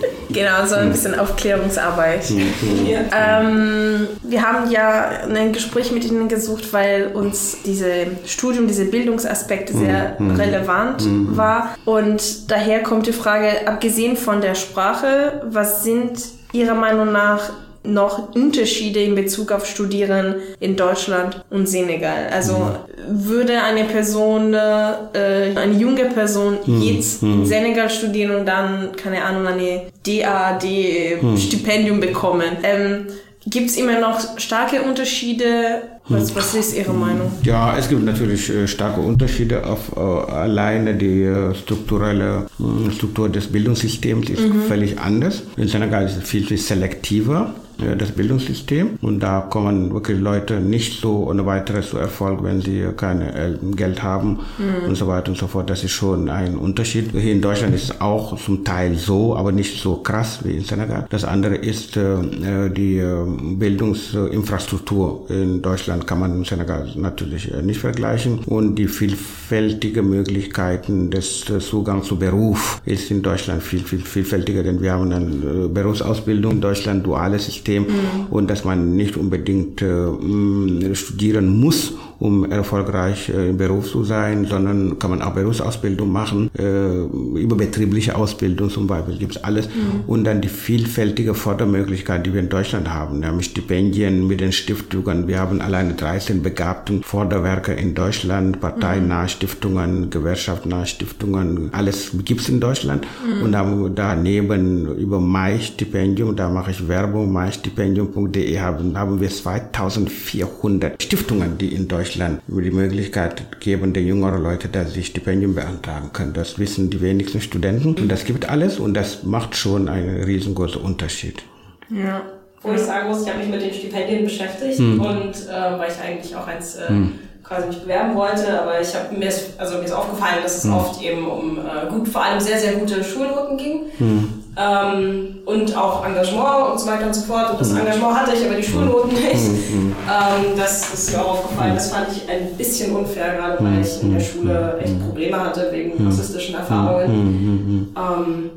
Genau, 0.31 0.67
so 0.67 0.75
ein 0.75 0.91
bisschen 0.91 1.19
Aufklärungsarbeit. 1.19 2.31
ähm, 2.31 4.07
wir 4.23 4.43
haben 4.43 4.71
ja 4.71 5.11
ein 5.29 5.53
Gespräch 5.53 5.91
mit 5.93 6.05
Ihnen 6.05 6.29
gesucht, 6.29 6.73
weil 6.73 7.09
uns 7.15 7.59
diese 7.65 8.07
Studium, 8.27 8.67
diese 8.67 8.85
Bildungsaspekte 8.85 9.77
sehr 9.77 10.17
relevant 10.21 11.05
war. 11.37 11.77
Und 11.85 12.51
daher 12.51 12.83
kommt 12.83 13.07
die 13.07 13.13
Frage, 13.13 13.67
abgesehen 13.67 14.17
von 14.17 14.41
der 14.41 14.55
Sprache, 14.55 15.43
was 15.51 15.83
sind 15.85 16.21
Ihrer 16.53 16.75
Meinung 16.75 17.13
nach 17.13 17.51
noch 17.89 18.35
Unterschiede 18.35 19.01
in 19.01 19.15
Bezug 19.15 19.53
auf 19.53 19.67
Studieren 19.67 20.37
in 20.61 20.77
Deutschland 20.77 21.45
und 21.51 21.69
Senegal? 21.69 22.29
Also 22.33 22.55
mhm. 22.55 22.75
würde 23.09 23.63
eine 23.63 23.85
Person, 23.85 24.55
äh, 24.55 25.57
eine 25.57 25.75
junge 25.75 26.07
Person 26.07 26.59
mhm. 26.67 26.83
jetzt 26.83 27.23
in 27.23 27.41
mhm. 27.41 27.47
Senegal 27.47 27.91
studieren 27.91 28.35
und 28.37 28.47
dann, 28.47 28.93
keine 28.97 29.25
Ahnung, 29.25 29.47
eine 29.47 29.83
DAD-Stipendium 30.07 31.97
mhm. 31.97 32.01
bekommen? 32.01 32.57
Ähm, 32.63 33.07
Gibt 33.47 33.71
es 33.71 33.77
immer 33.77 33.99
noch 33.99 34.39
starke 34.39 34.83
Unterschiede? 34.83 35.83
Was, 36.09 36.35
was 36.35 36.55
ist 36.55 36.77
Ihre 36.77 36.93
Meinung? 36.93 37.31
Ja, 37.45 37.77
es 37.79 37.89
gibt 37.89 38.05
natürlich 38.05 38.51
äh, 38.51 38.67
starke 38.67 39.01
Unterschiede. 39.01 39.65
Auf 39.65 39.93
äh, 39.97 40.01
alleine 40.01 40.95
die 40.95 41.23
äh, 41.23 41.55
strukturelle 41.55 42.47
äh, 42.59 42.91
Struktur 42.91 43.29
des 43.29 43.47
Bildungssystems 43.47 44.29
ist 44.29 44.43
mhm. 44.43 44.63
völlig 44.63 44.99
anders. 44.99 45.45
In 45.57 45.69
Senegal 45.69 46.05
ist 46.05 46.19
es 46.19 46.29
viel, 46.29 46.45
viel 46.45 46.59
selektiver 46.59 47.55
das 47.79 48.13
Bildungssystem. 48.13 48.99
Und 49.01 49.21
da 49.21 49.41
kommen 49.41 49.93
wirklich 49.93 50.19
Leute 50.21 50.61
nicht 50.61 51.01
so 51.01 51.29
ohne 51.29 51.47
weiteres 51.47 51.91
zu 51.91 51.99
Erfolg, 51.99 52.43
wenn 52.43 52.61
sie 52.61 52.85
keine 52.97 53.59
Geld 53.77 54.03
haben 54.03 54.41
mhm. 54.59 54.89
und 54.89 54.95
so 54.97 55.07
weiter 55.07 55.31
und 55.31 55.39
so 55.39 55.47
fort. 55.47 55.71
Das 55.71 55.85
ist 55.85 55.93
schon 55.93 56.29
ein 56.29 56.57
Unterschied. 56.57 57.11
Hier 57.13 57.33
in 57.33 57.41
Deutschland 57.41 57.75
ist 57.75 57.85
es 57.85 58.01
auch 58.01 58.39
zum 58.39 58.65
Teil 58.65 58.97
so, 58.97 59.37
aber 59.37 59.53
nicht 59.53 59.81
so 59.81 59.97
krass 59.97 60.41
wie 60.45 60.57
in 60.57 60.65
Senegal. 60.65 61.07
Das 61.11 61.25
andere 61.25 61.55
ist 61.55 61.97
äh, 61.97 62.71
die 62.71 62.99
äh, 62.99 63.25
Bildungsinfrastruktur. 63.57 65.27
In 65.31 65.63
Deutschland 65.63 66.07
kann 66.07 66.21
man 66.21 66.35
in 66.37 66.45
Senegal 66.45 66.89
natürlich 66.97 67.53
äh, 67.53 67.63
nicht 67.63 67.81
vergleichen. 67.81 68.41
Und 68.47 68.77
die 68.77 68.89
vielfältigen 68.89 70.09
Möglichkeiten 70.09 71.11
des 71.11 71.45
Zugangs 71.61 72.07
zu 72.07 72.19
Beruf 72.19 72.83
ist 72.85 73.11
in 73.11 73.23
Deutschland 73.23 73.63
viel, 73.63 73.81
viel 73.81 74.01
vielfältiger, 74.01 74.63
denn 74.63 74.81
wir 74.83 74.93
haben 74.93 75.13
eine 75.13 75.69
Berufsausbildung 75.69 76.53
in 76.53 76.61
Deutschland, 76.61 77.07
duales 77.07 77.47
System 77.47 77.68
System 77.69 77.83
mhm. 77.85 78.27
und 78.31 78.49
dass 78.49 78.65
man 78.65 78.97
nicht 78.97 79.17
unbedingt 79.17 79.83
äh, 79.83 80.95
studieren 80.95 81.61
muss, 81.61 81.95
um 82.21 82.51
erfolgreich 82.51 83.29
äh, 83.29 83.51
im 83.51 83.57
Beruf 83.57 83.91
zu 83.91 84.03
sein, 84.03 84.45
sondern 84.45 84.99
kann 84.99 85.11
man 85.11 85.23
auch 85.23 85.35
Berufsausbildung 85.35 86.11
machen, 86.11 86.51
äh, 86.59 87.05
überbetriebliche 87.39 88.17
Ausbildung 88.17 88.71
zum 88.71 88.87
Beispiel, 88.87 89.19
gibt 89.19 89.37
es 89.37 89.45
alles. 89.45 89.69
Mhm. 89.69 90.01
Und 90.07 90.25
dann 90.25 90.41
die 90.41 90.49
vielfältige 90.49 91.35
Fördermöglichkeit, 91.35 92.27
die 92.27 92.33
wir 92.33 92.41
in 92.41 92.49
Deutschland 92.49 92.93
haben, 92.93 93.21
mit 93.21 93.45
Stipendien, 93.45 94.27
mit 94.27 94.41
den 94.41 94.53
Stiftungen. 94.53 95.29
Wir 95.29 95.39
haben 95.39 95.61
alleine 95.61 95.95
13 95.95 96.43
begabten 96.43 97.03
Förderwerke 97.03 97.73
in 97.73 97.95
Deutschland, 97.95 98.61
parteinahe 98.61 99.29
Stiftungen, 99.29 100.11
gewerkschaftsnahe 100.11 100.87
Stiftungen, 100.87 101.71
alles 101.73 102.13
gibt 102.25 102.41
es 102.41 102.49
in 102.49 102.59
Deutschland. 102.59 103.07
Mhm. 103.25 103.43
Und 103.43 103.53
dann 103.53 103.95
daneben 103.95 104.97
über 104.97 105.21
Mai-Stipendium, 105.21 106.35
da 106.35 106.49
mache 106.49 106.73
ich 106.73 106.89
Werbung, 106.89 107.33
maistipendium.de 107.33 108.59
haben, 108.59 108.99
haben 108.99 109.21
wir 109.21 109.31
2400 109.31 111.01
Stiftungen, 111.01 111.59
die 111.59 111.75
in 111.75 111.87
Deutschland 111.87 112.08
die 112.17 112.71
Möglichkeit 112.71 113.61
geben, 113.61 113.93
den 113.93 114.07
jüngeren 114.07 114.43
Leuten, 114.43 114.71
dass 114.73 114.93
sie 114.93 115.03
Stipendium 115.03 115.55
beantragen 115.55 116.11
können. 116.13 116.33
Das 116.33 116.59
wissen 116.59 116.91
die 116.91 117.01
wenigsten 117.01 117.41
Studenten. 117.41 117.95
Und 117.95 118.09
das 118.09 118.25
gibt 118.25 118.49
alles 118.49 118.79
und 118.79 118.95
das 118.95 119.23
macht 119.25 119.57
schon 119.57 119.89
einen 119.89 120.23
riesengroßen 120.23 120.81
Unterschied. 120.81 121.43
Ja. 121.91 122.23
Wo 122.63 122.73
ich 122.73 122.81
sagen 122.81 123.09
muss, 123.09 123.23
ich 123.23 123.29
habe 123.29 123.39
mich 123.39 123.49
mit 123.49 123.63
den 123.63 123.73
Stipendien 123.73 124.25
beschäftigt 124.25 124.79
hm. 124.79 125.01
und 125.01 125.47
äh, 125.47 125.79
weil 125.79 125.93
ich 125.93 126.01
eigentlich 126.01 126.35
auch 126.35 126.47
eins 126.47 126.75
äh, 126.75 126.89
hm 126.89 127.13
quasi 127.49 127.69
mich 127.69 127.81
bewerben 127.81 128.15
wollte, 128.15 128.61
aber 128.61 128.81
ich 128.81 128.95
habe 128.95 129.17
mir 129.17 129.29
ist, 129.29 129.59
also 129.59 129.79
mir 129.79 129.85
ist 129.85 129.93
aufgefallen, 129.93 130.43
dass 130.43 130.59
es 130.59 130.65
mhm. 130.65 130.75
oft 130.75 131.03
eben 131.03 131.27
um 131.27 131.59
äh, 131.59 131.89
gut, 131.89 132.07
vor 132.07 132.23
allem 132.23 132.41
sehr, 132.41 132.59
sehr 132.59 132.75
gute 132.75 133.03
Schulnoten 133.03 133.57
ging. 133.57 133.81
Mhm. 133.99 134.45
Ähm, 134.59 135.37
und 135.45 135.77
auch 135.77 136.05
Engagement 136.05 136.73
und 136.73 136.81
so 136.81 136.87
weiter 136.89 137.07
und 137.07 137.15
so 137.15 137.23
fort. 137.23 137.53
Und 137.53 137.61
das 137.61 137.71
mhm. 137.71 137.79
Engagement 137.79 138.21
hatte 138.21 138.37
ich, 138.37 138.45
aber 138.45 138.57
die 138.57 138.63
Schulnoten 138.63 139.13
nicht. 139.13 139.25
Ähm, 139.25 140.57
das 140.57 140.93
ist 140.93 141.13
mir 141.13 141.21
auch 141.21 141.31
aufgefallen. 141.31 141.75
Das 141.75 141.93
fand 141.93 142.09
ich 142.11 142.29
ein 142.29 142.57
bisschen 142.57 142.97
unfair, 142.97 143.37
gerade 143.37 143.63
weil 143.63 143.81
ich 143.81 144.03
in 144.03 144.15
der 144.15 144.21
Schule 144.21 144.79
echt 144.83 145.01
Probleme 145.01 145.41
hatte 145.41 145.69
wegen 145.71 146.05
rassistischen 146.07 146.57
Erfahrungen. 146.57 147.95
Ähm, 147.97 148.51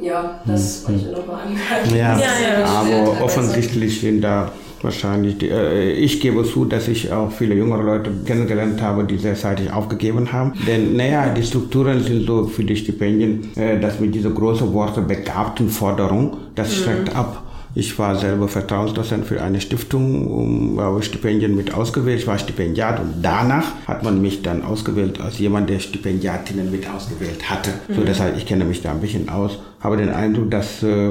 ja, 0.00 0.40
das 0.46 0.86
wollte 0.86 1.00
ich 1.00 1.16
nochmal 1.16 1.42
anmerken. 1.42 1.96
Ja, 1.96 2.16
ja, 2.16 2.58
ja, 2.58 2.64
aber 2.66 3.24
offensichtlich 3.24 4.00
sind 4.00 4.20
da 4.20 4.52
wahrscheinlich. 4.82 5.42
Äh, 5.42 5.92
ich 5.92 6.20
gebe 6.20 6.44
zu, 6.44 6.64
dass 6.64 6.88
ich 6.88 7.12
auch 7.12 7.30
viele 7.30 7.54
jüngere 7.54 7.82
Leute 7.82 8.10
kennengelernt 8.24 8.80
habe, 8.82 9.04
die 9.04 9.18
sehr 9.18 9.34
zeitig 9.34 9.72
aufgegeben 9.72 10.32
haben. 10.32 10.52
Denn 10.66 10.96
naja, 10.96 11.28
die 11.28 11.42
Strukturen 11.42 12.02
sind 12.02 12.26
so 12.26 12.44
für 12.44 12.64
die 12.64 12.76
Stipendien, 12.76 13.56
äh, 13.56 13.78
dass 13.78 14.00
mit 14.00 14.14
dieser 14.14 14.30
großen 14.30 14.72
Worte 14.72 15.00
begabten 15.02 15.68
Forderung, 15.68 16.36
das 16.54 16.70
mhm. 16.70 16.82
schreckt 16.82 17.16
ab. 17.16 17.44
Ich 17.72 17.96
war 18.00 18.16
selber 18.16 18.48
Vertrauensdozent 18.48 19.26
für 19.26 19.40
eine 19.40 19.60
Stiftung, 19.60 20.26
um, 20.26 20.80
habe 20.80 21.02
Stipendien 21.02 21.54
mit 21.54 21.72
ausgewählt. 21.72 22.20
Ich 22.20 22.26
war 22.26 22.36
Stipendiat 22.36 22.98
und 22.98 23.22
danach 23.22 23.64
hat 23.86 24.02
man 24.02 24.20
mich 24.20 24.42
dann 24.42 24.64
ausgewählt 24.64 25.20
als 25.20 25.38
jemand, 25.38 25.70
der 25.70 25.78
Stipendiatinnen 25.78 26.70
mit 26.70 26.90
ausgewählt 26.90 27.48
hatte. 27.48 27.70
Mhm. 27.86 27.94
So, 27.94 28.02
das 28.02 28.18
heißt, 28.18 28.36
ich 28.36 28.46
kenne 28.46 28.64
mich 28.64 28.82
da 28.82 28.90
ein 28.90 29.00
bisschen 29.00 29.28
aus 29.28 29.60
habe 29.80 29.96
den 29.96 30.10
Eindruck, 30.10 30.50
dass 30.50 30.82
äh, 30.82 31.10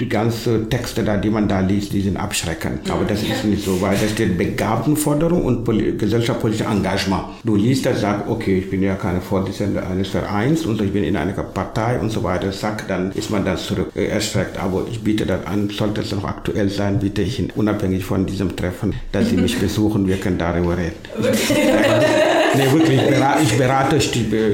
die 0.00 0.08
ganzen 0.08 0.70
Texte 0.70 1.04
da, 1.04 1.18
die 1.18 1.28
man 1.28 1.48
da 1.48 1.60
liest, 1.60 1.92
die 1.92 2.00
sind 2.00 2.16
abschreckend. 2.16 2.90
Aber 2.90 3.04
das 3.04 3.22
ist 3.22 3.44
nicht 3.44 3.62
so, 3.64 3.80
weil 3.82 3.96
da 3.96 4.08
steht 4.08 4.38
Begabtenforderung 4.38 5.44
und 5.44 5.64
gesellschaftspolitisches 5.98 6.66
Engagement. 6.66 7.24
Du 7.44 7.56
liest 7.56 7.84
das, 7.84 8.00
sagst, 8.00 8.28
okay, 8.28 8.58
ich 8.58 8.70
bin 8.70 8.82
ja 8.82 8.94
keine 8.94 9.20
Vorsitzende 9.20 9.86
eines 9.86 10.08
Vereins 10.08 10.64
und 10.64 10.80
ich 10.80 10.92
bin 10.92 11.04
in 11.04 11.16
einer 11.16 11.32
Partei 11.32 11.98
und 11.98 12.10
so 12.10 12.24
weiter. 12.24 12.52
Sag, 12.52 12.88
dann 12.88 13.12
ist 13.12 13.30
man 13.30 13.44
dann 13.44 13.58
zurück 13.58 13.92
äh, 13.94 14.06
erschreckt. 14.06 14.58
Aber 14.58 14.86
ich 14.90 15.02
biete 15.02 15.26
das 15.26 15.46
an, 15.46 15.68
sollte 15.68 16.00
es 16.00 16.12
noch 16.12 16.24
aktuell 16.24 16.70
sein, 16.70 16.98
bitte 16.98 17.20
ich 17.20 17.38
Ihnen, 17.38 17.50
unabhängig 17.54 18.04
von 18.04 18.24
diesem 18.24 18.56
Treffen, 18.56 18.94
dass 19.12 19.28
Sie 19.28 19.36
mich 19.36 19.58
besuchen, 19.60 20.06
wir 20.06 20.16
können 20.16 20.38
darüber 20.38 20.78
reden. 20.78 20.96
nee, 22.56 22.72
wirklich, 22.72 23.00
ich 23.42 23.58
berate 23.58 23.98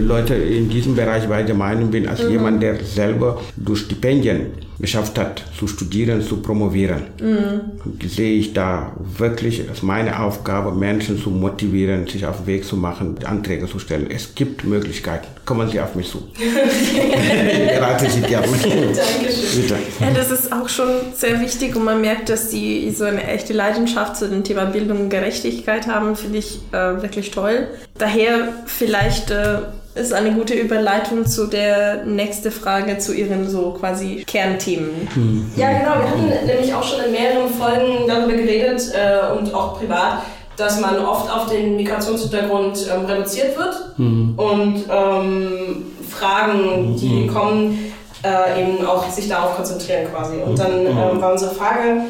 Leute 0.00 0.34
in 0.34 0.68
diesem 0.68 0.94
Bereich, 0.94 1.28
weil 1.28 1.40
ich 1.40 1.46
der 1.46 1.54
Meinung 1.54 1.90
bin, 1.90 2.08
als 2.08 2.22
mhm. 2.22 2.30
jemand, 2.30 2.62
der 2.62 2.76
selber 2.84 3.40
durch 3.56 3.80
Stipendien 3.80 4.46
geschafft 4.84 5.18
hat, 5.18 5.42
zu 5.58 5.66
studieren, 5.66 6.20
zu 6.20 6.42
promovieren, 6.42 7.04
mhm. 7.18 7.98
sehe 8.06 8.34
ich 8.34 8.52
da 8.52 8.92
wirklich 9.16 9.66
als 9.66 9.82
meine 9.82 10.20
Aufgabe, 10.20 10.72
Menschen 10.72 11.18
zu 11.18 11.30
motivieren, 11.30 12.06
sich 12.06 12.26
auf 12.26 12.38
den 12.38 12.46
Weg 12.46 12.64
zu 12.66 12.76
machen, 12.76 13.16
Anträge 13.24 13.66
zu 13.66 13.78
stellen. 13.78 14.10
Es 14.10 14.34
gibt 14.34 14.64
Möglichkeiten. 14.64 15.26
Kommen 15.46 15.70
Sie 15.70 15.80
auf 15.80 15.94
mich 15.94 16.10
zu. 16.10 16.28
ich 16.36 17.68
berate 17.68 18.10
Sie 18.10 18.20
gerne. 18.20 18.46
Dankeschön. 18.46 19.62
Bitte. 19.62 19.76
Ja, 20.00 20.10
das 20.10 20.30
ist 20.30 20.52
auch 20.52 20.68
schon 20.68 20.90
sehr 21.14 21.40
wichtig 21.40 21.74
und 21.76 21.84
man 21.84 22.02
merkt, 22.02 22.28
dass 22.28 22.50
Sie 22.50 22.90
so 22.90 23.04
eine 23.04 23.24
echte 23.26 23.54
Leidenschaft 23.54 24.16
zu 24.16 24.28
dem 24.28 24.44
Thema 24.44 24.66
Bildung 24.66 25.00
und 25.00 25.08
Gerechtigkeit 25.08 25.86
haben, 25.86 26.14
finde 26.14 26.38
ich 26.38 26.58
äh, 26.72 27.00
wirklich 27.00 27.30
toll. 27.30 27.68
Daher 27.96 28.48
vielleicht 28.66 29.30
äh, 29.30 29.60
ist 29.94 30.12
eine 30.12 30.32
gute 30.32 30.54
Überleitung 30.54 31.24
zu 31.26 31.46
der 31.46 32.04
nächsten 32.04 32.50
Frage 32.50 32.98
zu 32.98 33.12
Ihren 33.12 33.48
so 33.48 33.70
quasi 33.78 34.24
Kernthemen. 34.26 35.08
Mhm. 35.14 35.52
Ja, 35.56 35.68
genau. 35.72 35.94
Wir 35.98 36.10
hatten 36.10 36.46
nämlich 36.46 36.74
auch 36.74 36.82
schon 36.82 37.04
in 37.04 37.12
mehreren 37.12 37.48
Folgen 37.48 38.08
darüber 38.08 38.32
geredet 38.32 38.92
äh, 38.92 39.36
und 39.36 39.54
auch 39.54 39.78
privat, 39.78 40.22
dass 40.56 40.80
man 40.80 40.98
oft 40.98 41.30
auf 41.30 41.48
den 41.48 41.76
Migrationshintergrund 41.76 42.88
ähm, 42.92 43.04
reduziert 43.06 43.56
wird 43.56 43.98
mhm. 43.98 44.34
und 44.36 44.84
ähm, 44.90 45.86
Fragen, 46.08 46.96
die 46.96 47.24
mhm. 47.24 47.34
kommen, 47.34 47.92
äh, 48.24 48.62
eben 48.62 48.86
auch 48.86 49.08
sich 49.10 49.28
darauf 49.28 49.56
konzentrieren 49.56 50.06
quasi. 50.12 50.36
Und 50.38 50.58
dann 50.58 50.82
mhm. 50.82 50.88
ähm, 50.88 51.20
war 51.20 51.32
unsere 51.32 51.54
Frage, 51.54 52.02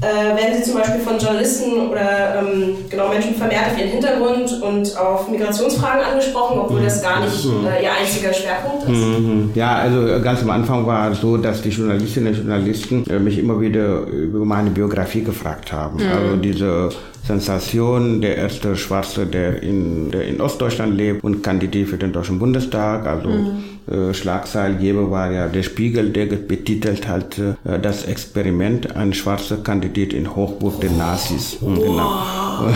äh, 0.00 0.04
werden 0.04 0.56
Sie 0.56 0.62
zum 0.62 0.74
Beispiel 0.74 1.00
von 1.00 1.18
Journalisten 1.18 1.88
oder 1.90 2.40
ähm, 2.40 2.76
genau 2.88 3.08
Menschen 3.08 3.34
vermehrt 3.34 3.72
auf 3.72 3.78
ihren 3.78 3.90
Hintergrund 3.90 4.62
und 4.62 4.96
auf 4.96 5.28
Migrationsfragen 5.28 6.04
angesprochen, 6.04 6.60
obwohl 6.60 6.82
das 6.82 7.02
gar 7.02 7.20
nicht 7.20 7.44
mhm. 7.44 7.66
äh, 7.66 7.82
ihr 7.82 7.90
einziger 7.92 8.32
Schwerpunkt 8.32 8.84
ist? 8.84 8.90
Mhm. 8.90 9.50
Ja, 9.54 9.74
also 9.74 10.22
ganz 10.22 10.42
am 10.42 10.50
Anfang 10.50 10.86
war 10.86 11.10
es 11.10 11.20
so, 11.20 11.36
dass 11.36 11.62
die 11.62 11.70
Journalistinnen 11.70 12.32
und 12.32 12.38
Journalisten 12.38 13.10
äh, 13.10 13.18
mich 13.18 13.38
immer 13.38 13.60
wieder 13.60 14.02
über 14.02 14.44
meine 14.44 14.70
Biografie 14.70 15.24
gefragt 15.24 15.72
haben. 15.72 15.96
Mhm. 15.96 16.12
Also 16.12 16.36
diese 16.36 16.90
Sensation, 17.26 18.20
der 18.20 18.36
erste 18.36 18.76
Schwarze, 18.76 19.26
der 19.26 19.62
in, 19.64 20.12
der 20.12 20.28
in 20.28 20.40
Ostdeutschland 20.40 20.96
lebt 20.96 21.24
und 21.24 21.42
kandidiert 21.42 21.88
für 21.88 21.98
den 21.98 22.12
Deutschen 22.12 22.38
Bundestag, 22.38 23.04
also 23.04 23.28
mhm 23.28 23.77
äh, 23.90 24.12
Schlagzeilgeber 24.12 25.10
war 25.10 25.30
ja 25.30 25.48
der 25.48 25.62
Spiegel, 25.62 26.10
der 26.10 26.26
betitelt 26.26 27.08
hat 27.08 27.38
äh, 27.38 27.78
das 27.80 28.04
Experiment, 28.04 28.96
ein 28.96 29.12
schwarzer 29.14 29.58
Kandidat 29.58 30.12
in 30.12 30.34
Hochburg 30.34 30.80
der 30.80 30.90
Nazis. 30.90 31.56
Wow. 31.60 32.24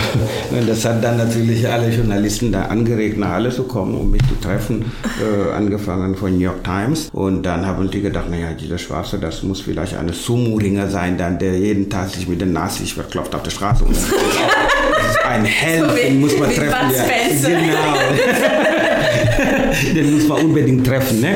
Genau. 0.52 0.66
Das 0.66 0.84
hat 0.84 1.02
dann 1.02 1.16
natürlich 1.16 1.68
alle 1.68 1.88
Journalisten 1.90 2.52
da 2.52 2.66
angeregt, 2.66 3.18
nach 3.18 3.30
Halle 3.30 3.50
zu 3.50 3.64
kommen, 3.64 3.96
um 3.96 4.12
mich 4.12 4.22
zu 4.28 4.38
treffen, 4.40 4.92
äh, 5.20 5.52
angefangen 5.52 6.14
von 6.14 6.32
New 6.32 6.44
York 6.44 6.62
Times. 6.62 7.10
Und 7.12 7.42
dann 7.42 7.66
haben 7.66 7.90
die 7.90 8.00
gedacht, 8.00 8.30
naja, 8.30 8.52
dieser 8.52 8.78
Schwarze, 8.78 9.18
das 9.18 9.42
muss 9.42 9.60
vielleicht 9.60 9.96
ein 9.96 10.08
Sumo-Ringer 10.12 10.88
sein, 10.88 11.18
dann, 11.18 11.38
der 11.38 11.58
jeden 11.58 11.90
Tag 11.90 12.10
sich 12.10 12.28
mit 12.28 12.40
den 12.40 12.52
Nazis 12.52 12.92
verklopft 12.92 13.34
auf 13.34 13.42
der 13.42 13.50
Straße. 13.50 13.84
Das 14.94 15.10
ist 15.10 15.24
ein 15.24 15.44
Held, 15.44 15.90
so 15.90 15.96
den 15.96 16.20
muss 16.20 16.38
man 16.38 16.50
treffen. 16.50 16.70
Ja. 16.70 17.48
Genau. 17.48 18.58
den 19.94 20.12
muss 20.12 20.28
man 20.28 20.44
unbedingt 20.44 20.86
treffen. 20.86 21.20
Ne? 21.20 21.34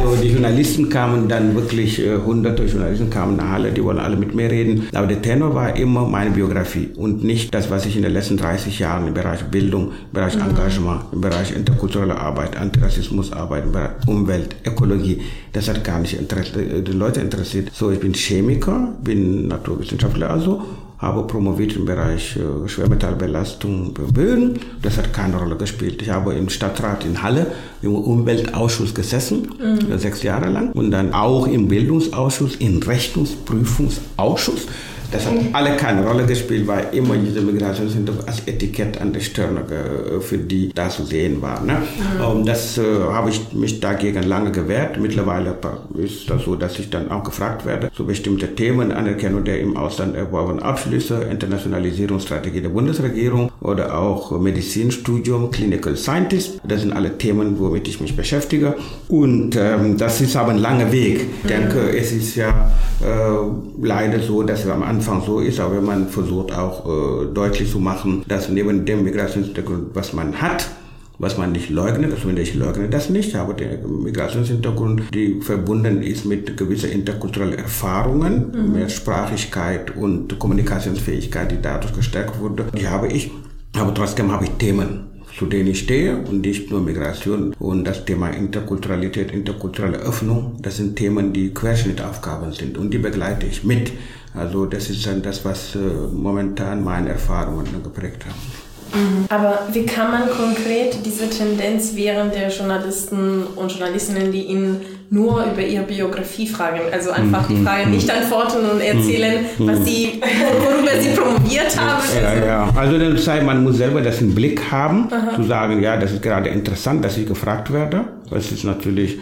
Also 0.00 0.16
die 0.22 0.28
Journalisten 0.28 0.88
kamen 0.88 1.28
dann 1.28 1.54
wirklich, 1.54 2.04
äh, 2.04 2.16
hunderte 2.18 2.64
Journalisten 2.64 3.10
kamen 3.10 3.36
nach 3.36 3.50
Halle, 3.50 3.72
die 3.72 3.82
wollen 3.84 3.98
alle 3.98 4.16
mit 4.16 4.34
mir 4.34 4.50
reden. 4.50 4.88
Aber 4.92 5.06
der 5.06 5.20
Tenor 5.20 5.54
war 5.54 5.76
immer 5.76 6.06
meine 6.06 6.30
Biografie 6.30 6.90
und 6.96 7.24
nicht 7.24 7.54
das, 7.54 7.70
was 7.70 7.86
ich 7.86 7.96
in 7.96 8.02
den 8.02 8.12
letzten 8.12 8.36
30 8.36 8.78
Jahren 8.78 9.08
im 9.08 9.14
Bereich 9.14 9.44
Bildung, 9.44 9.88
im 9.88 10.12
Bereich 10.12 10.36
mhm. 10.36 10.50
Engagement, 10.50 11.02
im 11.12 11.20
Bereich 11.20 11.54
interkulturelle 11.54 12.16
Arbeit, 12.16 12.56
Antirassismusarbeit, 12.56 13.64
im 13.64 13.72
Bereich 13.72 13.90
Umwelt, 14.06 14.56
Ökologie, 14.66 15.20
das 15.52 15.68
hat 15.68 15.84
gar 15.84 16.00
nicht 16.00 16.14
äh, 16.14 16.82
die 16.82 16.92
Leute 16.92 17.20
interessiert. 17.20 17.70
So, 17.72 17.90
ich 17.90 18.00
bin 18.00 18.14
Chemiker, 18.14 18.94
bin 19.02 19.48
Naturwissenschaftler 19.48 20.30
also 20.30 20.62
habe 21.02 21.24
promoviert 21.26 21.74
im 21.74 21.84
Bereich 21.84 22.36
äh, 22.36 22.68
Schwermetallbelastung 22.68 23.92
Böden. 23.92 24.60
Das 24.80 24.96
hat 24.96 25.12
keine 25.12 25.36
Rolle 25.36 25.56
gespielt. 25.56 26.00
Ich 26.00 26.10
habe 26.10 26.34
im 26.34 26.48
Stadtrat 26.48 27.04
in 27.04 27.22
Halle 27.22 27.48
im 27.82 27.94
Umweltausschuss 27.96 28.94
gesessen, 28.94 29.48
mhm. 29.58 29.98
sechs 29.98 30.22
Jahre 30.22 30.48
lang. 30.48 30.70
Und 30.72 30.92
dann 30.92 31.12
auch 31.12 31.48
im 31.48 31.66
Bildungsausschuss, 31.66 32.54
im 32.56 32.80
Rechnungsprüfungsausschuss. 32.80 34.68
Das 35.12 35.26
hat 35.26 35.34
alle 35.52 35.76
keine 35.76 36.06
Rolle 36.06 36.24
gespielt, 36.24 36.66
weil 36.66 36.86
immer 36.92 37.16
diese 37.16 37.42
Migrationshintergrund 37.42 38.26
als 38.26 38.40
Etikett 38.46 39.00
an 39.00 39.12
der 39.12 39.20
Stirn 39.20 39.58
äh, 39.58 40.20
für 40.20 40.38
die 40.38 40.70
da 40.74 40.88
zu 40.88 41.04
sehen 41.04 41.42
war. 41.42 41.62
Ne? 41.62 41.82
Mhm. 42.18 42.24
Und 42.24 42.48
das 42.48 42.78
äh, 42.78 42.82
habe 43.12 43.28
ich 43.28 43.52
mich 43.52 43.80
dagegen 43.80 44.22
lange 44.22 44.50
gewehrt. 44.52 44.98
Mittlerweile 44.98 45.56
ist 45.98 46.30
das 46.30 46.44
so, 46.44 46.56
dass 46.56 46.78
ich 46.78 46.88
dann 46.88 47.10
auch 47.10 47.24
gefragt 47.24 47.66
werde 47.66 47.90
zu 47.94 48.06
bestimmten 48.06 48.56
Themen, 48.56 48.90
Anerkennung 48.90 49.44
der 49.44 49.60
im 49.60 49.76
Ausland 49.76 50.16
erworbenen 50.16 50.62
Abschlüsse, 50.62 51.22
Internationalisierungsstrategie 51.30 52.62
der 52.62 52.70
Bundesregierung 52.70 53.52
oder 53.60 53.98
auch 53.98 54.38
Medizinstudium, 54.40 55.50
Clinical 55.50 55.96
Scientist. 55.96 56.60
Das 56.64 56.80
sind 56.80 56.92
alle 56.92 57.18
Themen, 57.18 57.58
womit 57.58 57.86
ich 57.86 58.00
mich 58.00 58.16
beschäftige. 58.16 58.76
Und 59.08 59.56
ähm, 59.56 59.98
das 59.98 60.22
ist 60.22 60.36
aber 60.36 60.52
ein 60.52 60.58
langer 60.58 60.90
Weg. 60.90 61.26
Ich 61.42 61.48
denke, 61.48 61.96
es 61.96 62.12
ist 62.12 62.34
ja 62.36 62.72
äh, 63.02 63.84
leider 63.84 64.20
so, 64.20 64.42
dass 64.42 64.64
wir 64.64 64.72
am 64.72 64.82
Anfang 64.82 65.01
Anfang 65.02 65.22
so 65.26 65.40
ist, 65.40 65.58
aber 65.58 65.78
wenn 65.78 65.84
man 65.84 66.08
versucht 66.08 66.52
auch 66.52 66.86
äh, 66.86 67.26
deutlich 67.34 67.68
zu 67.68 67.80
machen, 67.80 68.24
dass 68.28 68.48
neben 68.48 68.84
dem 68.84 69.02
Migrationshintergrund, 69.02 69.94
was 69.94 70.12
man 70.12 70.40
hat, 70.40 70.70
was 71.18 71.36
man 71.38 71.50
nicht 71.50 71.70
leugnet, 71.70 72.12
also 72.12 72.28
ich 72.30 72.54
leugne 72.54 72.88
das 72.88 73.10
nicht, 73.10 73.34
aber 73.34 73.54
der 73.54 73.78
Migrationshintergrund, 73.84 75.02
die 75.12 75.40
verbunden 75.40 76.02
ist 76.02 76.24
mit 76.24 76.56
gewisser 76.56 76.88
interkulturellen 76.88 77.58
Erfahrungen, 77.58 78.52
mhm. 78.54 78.74
Mehrsprachigkeit 78.74 79.96
und 79.96 80.38
Kommunikationsfähigkeit, 80.38 81.50
die 81.50 81.60
dadurch 81.60 81.94
gestärkt 81.94 82.38
wurde, 82.38 82.66
die 82.78 82.86
habe 82.86 83.08
ich. 83.08 83.32
Aber 83.76 83.92
trotzdem 83.92 84.30
habe 84.30 84.44
ich 84.44 84.50
Themen, 84.52 85.00
zu 85.36 85.46
denen 85.46 85.68
ich 85.68 85.80
stehe 85.80 86.16
und 86.16 86.42
nicht 86.42 86.70
nur 86.70 86.80
Migration 86.80 87.54
und 87.58 87.84
das 87.84 88.04
Thema 88.04 88.28
Interkulturalität, 88.28 89.32
interkulturelle 89.32 89.98
Öffnung, 89.98 90.58
das 90.62 90.76
sind 90.76 90.94
Themen, 90.94 91.32
die 91.32 91.52
Querschnittaufgaben 91.52 92.52
sind 92.52 92.78
und 92.78 92.94
die 92.94 92.98
begleite 92.98 93.46
ich 93.46 93.64
mit. 93.64 93.90
Also 94.34 94.66
das 94.66 94.88
ist 94.88 95.06
dann 95.06 95.22
das, 95.22 95.44
was 95.44 95.74
äh, 95.74 95.78
momentan 95.78 96.82
meine 96.82 97.10
Erfahrungen 97.10 97.66
geprägt 97.82 98.24
haben. 98.24 98.62
Mhm. 98.94 99.26
Aber 99.28 99.60
wie 99.72 99.84
kann 99.84 100.10
man 100.10 100.28
konkret 100.28 100.98
diese 101.04 101.28
Tendenz 101.28 101.92
während 101.94 102.34
der 102.34 102.48
Journalisten 102.48 103.44
und 103.56 103.70
Journalistinnen, 103.70 104.32
die 104.32 104.42
Ihnen 104.44 104.80
nur 105.12 105.44
über 105.44 105.60
ihre 105.60 105.84
Biografie 105.84 106.46
fragen, 106.46 106.80
also 106.90 107.10
einfach 107.10 107.46
die 107.46 107.54
mhm. 107.54 107.66
Frage 107.66 107.90
nicht 107.90 108.10
antworten 108.10 108.64
und 108.70 108.80
erzählen, 108.80 109.44
mhm. 109.58 109.66
was 109.66 109.84
sie, 109.84 110.22
worüber 110.22 110.90
sie 110.98 111.10
promoviert 111.10 111.78
haben? 111.78 112.02
Ja, 112.22 112.46
ja. 112.46 112.70
Also 112.74 112.98
das 112.98 113.28
heißt, 113.28 113.44
man 113.44 113.62
muss 113.62 113.76
selber 113.76 114.00
das 114.00 114.22
im 114.22 114.34
Blick 114.34 114.62
haben, 114.70 115.08
Aha. 115.12 115.36
zu 115.36 115.42
sagen, 115.42 115.82
ja, 115.82 115.98
das 115.98 116.12
ist 116.12 116.22
gerade 116.22 116.48
interessant, 116.48 117.04
dass 117.04 117.18
ich 117.18 117.26
gefragt 117.26 117.70
werde. 117.70 118.06
Das 118.30 118.50
ist 118.50 118.64
natürlich 118.64 119.18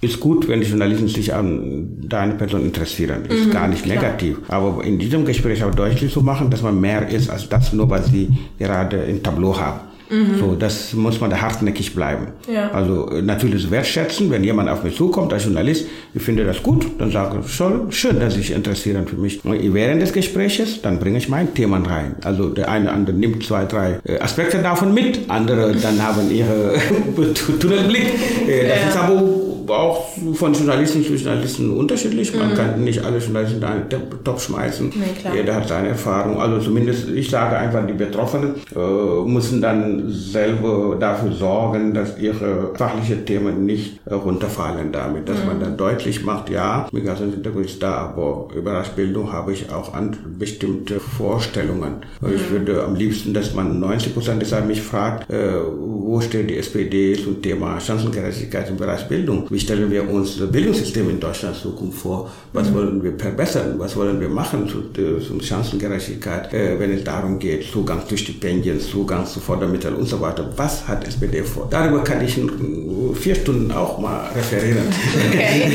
ist 0.00 0.18
gut, 0.18 0.48
wenn 0.48 0.60
die 0.60 0.66
Journalisten 0.66 1.08
sich 1.08 1.34
an 1.34 1.98
deine 2.08 2.34
Person 2.34 2.64
interessieren. 2.64 3.26
Ist 3.26 3.46
mhm, 3.46 3.50
gar 3.50 3.68
nicht 3.68 3.86
negativ. 3.86 4.42
Klar. 4.44 4.62
Aber 4.62 4.84
in 4.84 4.98
diesem 4.98 5.24
Gespräch 5.24 5.62
auch 5.62 5.74
deutlich 5.74 6.12
zu 6.12 6.22
machen, 6.22 6.50
dass 6.50 6.62
man 6.62 6.80
mehr 6.80 7.08
ist 7.08 7.28
als 7.28 7.48
das, 7.48 7.72
nur 7.72 7.90
was 7.90 8.06
sie 8.06 8.28
gerade 8.58 8.96
im 8.96 9.22
Tableau 9.22 9.58
haben. 9.58 9.89
Mhm. 10.10 10.38
So, 10.38 10.56
das 10.58 10.92
muss 10.92 11.20
man 11.20 11.30
da 11.30 11.40
hartnäckig 11.40 11.94
bleiben. 11.94 12.28
Ja. 12.52 12.70
Also 12.70 13.08
äh, 13.10 13.22
natürlich 13.22 13.70
wertschätzen, 13.70 14.30
wenn 14.30 14.42
jemand 14.42 14.68
auf 14.68 14.82
mich 14.82 14.96
zukommt 14.96 15.32
als 15.32 15.44
Journalist, 15.44 15.86
ich 16.14 16.22
finde 16.22 16.44
das 16.44 16.62
gut, 16.62 16.86
dann 16.98 17.10
sage 17.10 17.38
ich, 17.44 17.52
schon 17.52 17.92
schön, 17.92 18.18
dass 18.18 18.34
Sie 18.34 18.40
sich 18.40 18.50
interessieren 18.52 19.06
für 19.06 19.16
mich. 19.16 19.44
Und 19.44 19.74
während 19.74 20.02
des 20.02 20.12
Gespräches, 20.12 20.82
dann 20.82 20.98
bringe 20.98 21.18
ich 21.18 21.28
mein 21.28 21.54
Thema 21.54 21.78
rein. 21.78 22.16
Also 22.24 22.48
der 22.48 22.68
eine 22.68 22.86
oder 22.86 22.94
andere 22.94 23.16
nimmt 23.16 23.44
zwei, 23.44 23.64
drei 23.64 24.00
äh, 24.04 24.18
Aspekte 24.18 24.58
davon 24.58 24.92
mit, 24.92 25.20
andere 25.28 25.74
dann 25.74 26.02
haben 26.06 26.30
ihre 26.30 26.74
Tunnelblick. 27.60 28.06
Äh, 28.48 28.68
das 28.68 28.78
ja. 28.82 28.88
ist 28.88 28.96
aber 28.96 29.50
auch 29.70 30.08
von 30.34 30.52
Journalisten 30.52 31.04
zu 31.04 31.14
Journalisten 31.14 31.76
unterschiedlich. 31.76 32.34
Man 32.34 32.50
mhm. 32.50 32.54
kann 32.54 32.84
nicht 32.84 33.04
alle 33.04 33.18
Journalisten 33.18 33.60
da 33.60 33.68
einen 33.68 33.84
Topf 34.24 34.44
schmeißen. 34.44 34.92
Nee, 34.94 35.36
Jeder 35.36 35.54
hat 35.56 35.68
seine 35.68 35.88
Erfahrung. 35.88 36.40
Also 36.40 36.58
zumindest, 36.58 37.08
ich 37.08 37.30
sage 37.30 37.56
einfach, 37.56 37.86
die 37.86 37.92
Betroffenen 37.92 38.54
äh, 38.74 39.28
müssen 39.28 39.60
dann 39.60 39.99
selber 40.08 40.96
dafür 40.98 41.32
sorgen, 41.32 41.94
dass 41.94 42.18
ihre 42.18 42.74
fachlichen 42.74 43.24
Themen 43.26 43.66
nicht 43.66 44.00
äh, 44.06 44.14
runterfallen 44.14 44.92
damit. 44.92 45.28
Dass 45.28 45.40
mhm. 45.40 45.46
man 45.46 45.60
dann 45.60 45.76
deutlich 45.76 46.24
macht, 46.24 46.50
ja, 46.50 46.86
Migrationshintergrund 46.92 47.66
ist 47.66 47.82
da, 47.82 47.92
aber 47.92 48.48
über 48.54 48.82
Bildung 48.96 49.32
habe 49.32 49.52
ich 49.52 49.70
auch 49.70 49.94
an 49.94 50.16
bestimmte 50.38 51.00
Vorstellungen. 51.00 51.96
Mhm. 52.20 52.34
Ich 52.34 52.50
würde 52.50 52.84
am 52.84 52.94
liebsten, 52.94 53.34
dass 53.34 53.54
man 53.54 53.80
90 53.80 54.14
Prozent 54.14 54.42
deshalb 54.42 54.66
mich 54.66 54.82
fragt, 54.82 55.30
äh, 55.30 55.52
wo 55.64 56.20
steht 56.20 56.50
die 56.50 56.56
SPD 56.56 57.16
zum 57.22 57.40
Thema 57.42 57.80
Chancengerechtigkeit 57.80 58.68
im 58.70 58.76
Bereich 58.76 59.08
Bildung? 59.08 59.46
Wie 59.50 59.60
stellen 59.60 59.90
wir 59.90 60.08
uns 60.08 60.38
das 60.38 60.50
Bildungssystem 60.50 61.08
in 61.10 61.20
Deutschland 61.20 61.56
in 61.56 61.62
Zukunft 61.62 61.98
vor? 61.98 62.30
Was 62.52 62.70
mhm. 62.70 62.74
wollen 62.74 63.02
wir 63.02 63.18
verbessern? 63.18 63.74
Was 63.78 63.96
wollen 63.96 64.20
wir 64.20 64.28
machen 64.28 64.68
zu, 64.68 65.00
äh, 65.00 65.20
Chancengerechtigkeit, 65.40 66.52
äh, 66.52 66.78
wenn 66.78 66.92
es 66.92 67.04
darum 67.04 67.38
geht, 67.38 67.64
Zugang 67.64 68.06
zu 68.06 68.16
Stipendien, 68.16 68.80
Zugang 68.80 69.26
zu 69.26 69.40
Fördermitteln 69.40 69.89
und 69.94 70.06
so 70.06 70.20
weiter? 70.20 70.48
Was 70.56 70.86
hat 70.86 71.06
SPD 71.06 71.42
vor? 71.42 71.66
Darüber 71.70 72.02
kann 72.02 72.24
ich 72.24 72.38
in 72.38 73.14
vier 73.14 73.34
Stunden 73.34 73.70
auch 73.72 73.98
mal 73.98 74.28
referieren. 74.34 74.84
Okay. 75.28 75.70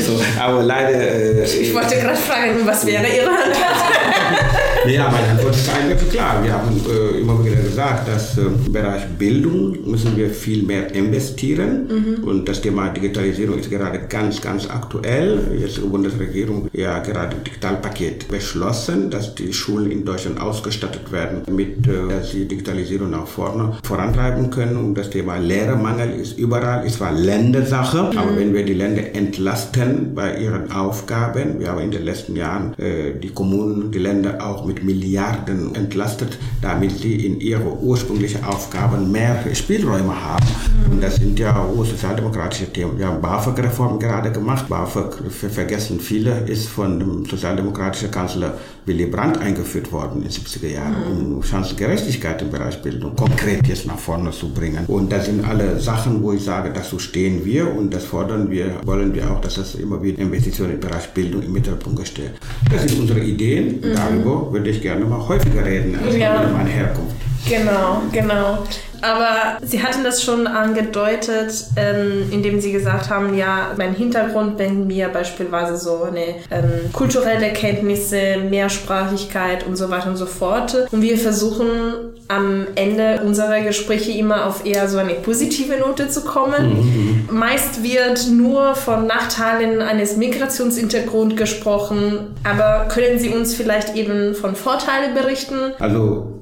so, 0.00 0.20
aber 0.40 0.62
leider... 0.62 0.98
Äh, 0.98 1.44
ich 1.44 1.74
wollte 1.74 1.96
gerade 1.96 2.16
fragen, 2.16 2.60
was 2.64 2.86
wäre 2.86 3.06
Ihre 3.06 3.28
Antwort? 3.28 4.54
ja, 4.90 5.10
meine 5.10 5.28
Antwort 5.28 5.54
ist 5.54 5.68
eigentlich 5.68 6.10
klar. 6.10 6.42
Wir 6.42 6.52
haben 6.52 6.80
äh, 6.88 7.20
immer 7.20 7.44
wieder 7.44 7.56
gesagt, 7.56 8.08
dass 8.08 8.38
äh, 8.38 8.42
im 8.42 8.72
Bereich 8.72 9.06
Bildung 9.18 9.76
müssen 9.84 10.16
wir 10.16 10.30
viel 10.30 10.62
mehr 10.62 10.94
investieren. 10.94 11.88
Mhm. 11.88 12.24
Und 12.24 12.48
das 12.48 12.60
Thema 12.60 12.88
Digitalisierung 12.88 13.58
ist 13.58 13.70
gerade 13.70 14.00
ganz, 14.08 14.40
ganz 14.40 14.68
aktuell. 14.68 15.58
Jetzt 15.58 15.76
die 15.76 15.80
Bundesregierung 15.80 16.68
ja 16.72 16.98
gerade 17.00 17.36
ein 17.36 17.44
Digitalpaket 17.44 18.28
beschlossen, 18.28 19.10
dass 19.10 19.34
die 19.34 19.52
Schulen 19.52 19.90
in 19.90 20.04
Deutschland 20.04 20.40
ausgestattet 20.40 21.12
werden, 21.12 21.42
mit 21.54 21.86
äh, 21.86 22.08
dass 22.08 22.30
sie 22.30 22.46
Digitalisierung 22.46 23.10
nach 23.10 23.26
vorne 23.26 23.76
vorantreiben 23.82 24.50
können. 24.50 24.76
Und 24.76 24.94
das 24.94 25.10
Thema 25.10 25.36
Lehrermangel 25.36 26.18
ist 26.18 26.38
überall, 26.38 26.86
ist 26.86 26.96
zwar 26.96 27.12
Ländersache, 27.12 28.10
mhm. 28.12 28.18
aber 28.18 28.36
wenn 28.36 28.54
wir 28.54 28.64
die 28.64 28.74
Länder 28.74 29.02
entlasten 29.14 30.14
bei 30.14 30.38
ihren 30.38 30.72
Aufgaben, 30.72 31.60
wir 31.60 31.68
haben 31.68 31.80
in 31.80 31.90
den 31.90 32.04
letzten 32.04 32.36
Jahren 32.36 32.74
äh, 32.78 33.18
die 33.20 33.30
Kommunen, 33.30 33.90
die 33.90 33.98
Länder 33.98 34.46
auch 34.46 34.64
mit 34.64 34.77
Milliarden 34.84 35.74
entlastet, 35.74 36.38
damit 36.60 36.98
sie 36.98 37.26
in 37.26 37.40
ihre 37.40 37.78
ursprünglichen 37.78 38.44
Aufgaben 38.44 39.10
mehr 39.12 39.44
Spielräume 39.54 40.14
haben. 40.14 40.46
Und 40.90 41.02
das 41.02 41.16
sind 41.16 41.38
ja 41.38 41.66
sozialdemokratische 41.76 42.72
Themen. 42.72 42.98
Wir 42.98 43.06
haben 43.06 43.20
BAföG-Reform 43.20 43.98
gerade 43.98 44.32
gemacht. 44.32 44.68
BAföG, 44.68 45.30
vergessen 45.30 46.00
viele, 46.00 46.40
ist 46.46 46.68
von 46.68 46.98
dem 46.98 47.24
sozialdemokratischen 47.24 48.10
Kanzler 48.10 48.54
Willy 48.88 49.06
Brandt 49.06 49.38
eingeführt 49.38 49.92
worden 49.92 50.22
in 50.22 50.22
den 50.22 50.30
70er 50.30 50.68
Jahren, 50.68 51.28
mhm. 51.28 51.36
um 51.36 51.42
Chancengerechtigkeit 51.42 52.40
im 52.42 52.50
Bereich 52.50 52.80
Bildung 52.82 53.14
konkret 53.14 53.66
jetzt 53.68 53.86
nach 53.86 53.98
vorne 53.98 54.30
zu 54.30 54.48
bringen. 54.48 54.84
Und 54.86 55.12
das 55.12 55.26
sind 55.26 55.44
alle 55.44 55.78
Sachen, 55.78 56.22
wo 56.22 56.32
ich 56.32 56.42
sage, 56.42 56.72
dazu 56.74 56.98
stehen 56.98 57.44
wir 57.44 57.70
und 57.70 57.92
das 57.92 58.04
fordern 58.04 58.50
wir, 58.50 58.80
wollen 58.84 59.14
wir 59.14 59.30
auch, 59.30 59.40
dass 59.40 59.56
das 59.56 59.74
immer 59.74 60.02
wieder 60.02 60.18
Investitionen 60.18 60.74
im 60.74 60.80
Bereich 60.80 61.08
Bildung 61.10 61.42
im 61.42 61.52
Mittelpunkt 61.52 62.08
steht. 62.08 62.32
Das 62.70 62.82
sind 62.82 62.98
unsere 62.98 63.20
Ideen. 63.20 63.80
Mhm. 63.80 63.94
Darüber 63.94 64.52
würde 64.58 64.70
ich 64.70 64.82
gerne 64.82 65.04
mal 65.04 65.26
häufiger 65.28 65.64
reden, 65.64 65.96
als 66.04 66.16
ja. 66.16 66.42
über 66.42 66.52
meine 66.52 66.70
Herkunft. 66.70 67.16
Genau, 67.48 68.02
genau. 68.12 68.58
Aber 69.00 69.58
Sie 69.62 69.82
hatten 69.82 70.04
das 70.04 70.22
schon 70.22 70.46
angedeutet, 70.46 71.66
ähm, 71.76 72.30
indem 72.30 72.60
Sie 72.60 72.72
gesagt 72.72 73.10
haben, 73.10 73.34
ja, 73.34 73.72
mein 73.76 73.94
Hintergrund 73.94 74.56
bringt 74.56 74.86
mir 74.86 75.08
beispielsweise 75.08 75.76
so 75.76 76.04
eine 76.04 76.36
ähm, 76.50 76.92
kulturelle 76.92 77.52
Kenntnisse, 77.52 78.38
Mehrsprachigkeit 78.48 79.66
und 79.66 79.76
so 79.76 79.90
weiter 79.90 80.08
und 80.08 80.16
so 80.16 80.26
fort. 80.26 80.88
Und 80.90 81.02
wir 81.02 81.18
versuchen 81.18 82.14
am 82.28 82.66
Ende 82.74 83.22
unserer 83.24 83.60
Gespräche 83.60 84.12
immer 84.12 84.46
auf 84.46 84.66
eher 84.66 84.88
so 84.88 84.98
eine 84.98 85.14
positive 85.14 85.78
Note 85.78 86.08
zu 86.08 86.22
kommen. 86.22 87.26
Mhm. 87.28 87.28
Meist 87.30 87.82
wird 87.82 88.28
nur 88.28 88.74
von 88.74 89.06
Nachteilen 89.06 89.80
eines 89.82 90.16
Migrationshintergrunds 90.16 91.36
gesprochen, 91.36 92.34
aber 92.44 92.88
können 92.88 93.18
Sie 93.18 93.30
uns 93.30 93.54
vielleicht 93.54 93.96
eben 93.96 94.34
von 94.34 94.54
Vorteilen 94.54 95.14
berichten? 95.14 95.72
Also 95.78 96.38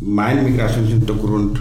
mein 0.00 0.44
Migrationshintergrund 0.44 1.60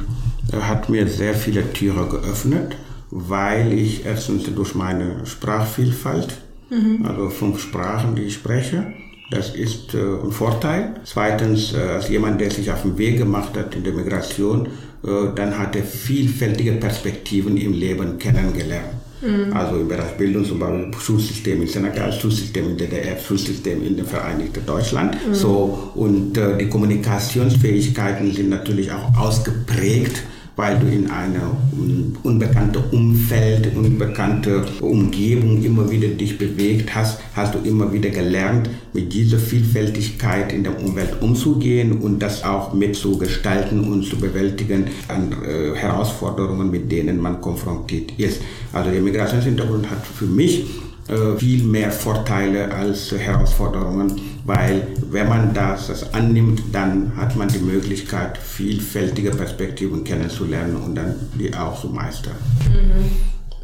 hat 0.53 0.89
mir 0.89 1.07
sehr 1.07 1.33
viele 1.33 1.73
Türe 1.73 2.07
geöffnet, 2.07 2.75
weil 3.12 3.73
ich 3.73 4.05
erstens 4.05 4.43
durch 4.53 4.75
meine 4.75 5.25
Sprachvielfalt, 5.25 6.38
mhm. 6.69 7.05
also 7.05 7.29
fünf 7.29 7.62
Sprachen, 7.62 8.15
die 8.15 8.23
ich 8.23 8.36
spreche, 8.36 8.93
das 9.29 9.53
ist 9.55 9.93
äh, 9.93 9.97
ein 9.97 10.31
Vorteil. 10.31 10.95
Zweitens, 11.03 11.73
äh, 11.73 11.77
als 11.77 12.10
jemand, 12.10 12.39
der 12.39 12.49
sich 12.49 12.71
auf 12.71 12.83
den 12.83 12.97
Weg 12.97 13.17
gemacht 13.17 13.57
hat 13.57 13.75
in 13.75 13.83
der 13.83 13.93
Migration, 13.93 14.67
äh, 15.03 15.10
dann 15.36 15.57
hat 15.57 15.75
er 15.75 15.83
vielfältige 15.83 16.73
Perspektiven 16.73 17.57
im 17.57 17.73
Leben 17.73 18.17
kennengelernt. 18.17 18.93
Mhm. 19.21 19.51
Also 19.53 19.77
im 19.77 19.88
Bereich 19.88 20.15
Bildung 20.17 20.45
zum 20.45 20.60
Beispiel 20.60 20.93
Schulsystem 20.99 21.62
in 21.62 21.67
Senegal, 21.67 22.13
Schulsystem 22.13 22.69
in 22.69 22.77
der 22.77 22.88
DDR, 22.88 23.17
Schulsystem 23.17 23.86
in 23.86 23.97
dem 23.97 24.05
Vereinigten 24.05 24.65
Deutschland. 24.65 25.17
Mhm. 25.27 25.33
So, 25.33 25.91
und 25.95 26.38
äh, 26.38 26.57
die 26.57 26.69
Kommunikationsfähigkeiten 26.69 28.31
sind 28.31 28.49
natürlich 28.49 28.91
auch 28.91 29.17
ausgeprägt 29.17 30.23
weil 30.58 30.80
du 30.80 30.88
in 30.88 31.10
einem 31.10 32.17
unbekannten 32.24 32.84
Umfeld, 32.91 33.76
unbekannte 33.76 34.65
Umgebung 34.82 35.63
immer 35.63 35.89
wieder 35.89 36.08
dich 36.08 36.38
bewegt 36.38 36.93
hast, 36.96 37.20
hast 37.36 37.54
du 37.54 37.60
immer 37.60 37.93
wieder 37.93 38.10
gelernt, 38.10 38.67
mit 38.91 39.13
dieser 39.13 39.38
Vielfältigkeit 39.38 40.52
in 40.52 40.63
der 40.63 40.84
Umwelt 40.84 41.22
umzugehen 41.22 42.00
und 42.00 42.20
das 42.20 42.43
auch 42.43 42.74
mitzugestalten 42.74 43.82
und 43.82 44.04
zu 44.04 44.17
bewältigen 44.17 44.86
an 45.08 45.32
äh, 45.43 45.76
Herausforderungen, 45.76 46.72
mit 46.72 46.91
denen 46.91 47.22
man 47.22 47.39
konfrontiert 47.39 48.12
ist. 48.17 48.41
Also 48.74 48.89
der 48.89 49.02
Migrationshintergrund 49.02 49.89
hat 49.91 50.06
für 50.08 50.26
mich 50.26 50.65
äh, 51.08 51.38
viel 51.38 51.63
mehr 51.63 51.91
Vorteile 51.91 52.74
als 52.74 53.12
Herausforderungen, 53.12 54.20
weil 54.47 54.88
wenn 55.12 55.27
man 55.27 55.53
das, 55.53 55.88
das 55.88 56.13
annimmt, 56.13 56.62
dann 56.71 57.12
hat 57.17 57.36
man 57.36 57.49
die 57.49 57.60
Möglichkeit, 57.60 58.38
vielfältige 58.38 59.31
Perspektiven 59.31 60.05
kennenzulernen 60.05 60.77
und 60.77 60.95
dann 60.95 61.15
die 61.38 61.53
auch 61.53 61.79
zu 61.79 61.89
meistern. 61.89 62.36
Mhm. 62.71 63.12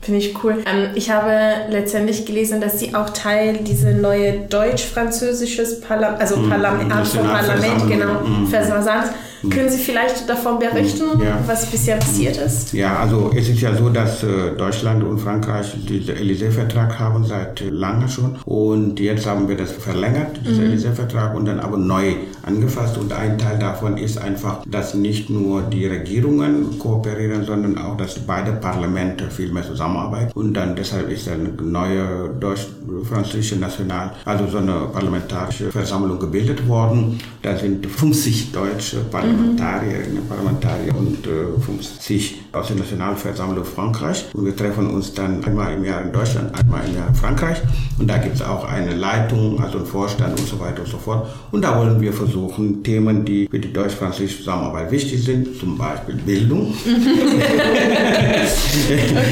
Finde 0.02 0.20
ich 0.20 0.44
cool. 0.44 0.58
Ähm, 0.66 0.90
ich 0.96 1.10
habe 1.10 1.32
letztendlich 1.72 2.26
gelesen, 2.26 2.60
dass 2.60 2.78
Sie 2.78 2.94
auch 2.94 3.12
Teil 3.12 3.60
dieser 3.60 3.92
neue 3.94 4.42
deutsch-französisches 4.50 5.80
Parlament, 5.80 6.20
also 6.20 6.36
Mhm. 6.36 6.50
Parlament, 6.50 6.94
Art 6.94 7.08
von 7.08 7.24
Parlament, 7.26 7.88
genau, 7.88 8.20
Mhm. 8.20 8.48
Versammlung. 8.48 9.14
Können 9.50 9.70
Sie 9.70 9.78
vielleicht 9.78 10.28
davon 10.30 10.60
berichten, 10.60 11.04
Ja. 11.22 11.40
was 11.46 11.66
bisher 11.66 11.98
passiert 11.98 12.38
ist? 12.38 12.74
Ja, 12.74 12.98
also 13.00 13.32
es 13.36 13.50
ist 13.50 13.60
ja 13.62 13.76
so, 13.76 13.90
dass 13.90 14.24
äh, 14.24 14.52
Deutschland 14.58 15.04
und 15.04 15.20
Frankreich 15.20 15.76
diesen 15.88 16.16
Élysée-Vertrag 16.16 16.98
haben 17.00 17.26
seit 17.26 17.62
äh, 17.62 17.70
lange 17.70 18.08
schon 18.08 18.38
und 18.46 19.00
jetzt 19.00 19.26
haben 19.26 19.48
wir 19.50 19.58
das 19.58 19.72
verlängert, 19.72 20.40
diesen 20.48 20.66
Élysée-Vertrag 20.66 21.36
und 21.36 21.46
dann 21.46 21.60
aber 21.60 21.78
neu 21.78 22.14
angefasst 22.44 22.98
und 22.98 23.12
ein 23.12 23.38
Teil 23.38 23.60
davon 23.60 23.98
ist 23.98 24.18
einfach, 24.18 24.64
dass 24.66 24.94
nicht 24.94 25.30
nur 25.30 25.62
die 25.64 25.86
Regierungen 25.88 26.80
kooperieren, 26.80 27.46
sondern 27.46 27.78
auch, 27.78 27.98
dass 27.98 28.20
beide 28.20 28.52
Parlamente 28.54 29.30
viel 29.30 29.52
mehr 29.52 29.64
zusammenarbeiten 29.64 30.32
und 30.34 30.54
dann 30.54 30.76
deshalb 30.76 31.10
ist 31.10 31.28
eine 31.28 31.50
neue 31.62 32.30
deutsch-französische 32.40 33.58
National, 33.58 34.12
also 34.26 34.48
so 34.48 34.58
eine 34.60 34.74
parlamentarische 34.94 35.72
Versammlung 35.72 36.20
gebildet 36.20 36.68
worden. 36.68 37.20
Da 37.42 37.58
sind 37.58 37.86
50 37.86 38.52
deutsche 38.52 38.98
Parlamentarierinnen, 39.34 40.28
Parlamentarier 40.28 40.96
und 40.96 41.26
äh, 41.26 41.60
50 41.60 42.43
aus 42.54 42.68
der 42.68 42.78
Nationalversammlung 42.78 43.66
Frankreich. 43.66 44.26
Und 44.34 44.46
wir 44.46 44.56
treffen 44.56 44.90
uns 44.90 45.14
dann 45.14 45.44
einmal 45.44 45.74
im 45.74 45.84
Jahr 45.84 46.02
in 46.02 46.12
Deutschland, 46.12 46.54
einmal 46.56 46.82
im 46.88 46.96
Jahr 46.96 47.08
in 47.08 47.16
Frankreich. 47.16 47.58
Und 48.00 48.08
da 48.10 48.18
gibt 48.18 48.36
es 48.36 48.42
auch 48.42 48.64
eine 48.66 48.94
Leitung, 48.96 49.62
also 49.62 49.80
einen 49.80 49.88
Vorstand 49.88 50.40
und 50.40 50.48
so 50.48 50.60
weiter 50.60 50.82
und 50.82 50.88
so 50.88 50.98
fort. 50.98 51.28
Und 51.52 51.64
da 51.64 51.78
wollen 51.80 52.00
wir 52.00 52.14
versuchen, 52.14 52.84
Themen, 52.84 53.26
die 53.26 53.48
für 53.50 53.60
die 53.60 53.74
deutsch-französische 53.74 54.40
Zusammenarbeit 54.40 54.92
wichtig 54.92 55.24
sind, 55.24 55.60
zum 55.60 55.78
Beispiel 55.78 56.16
Bildung, 56.16 56.74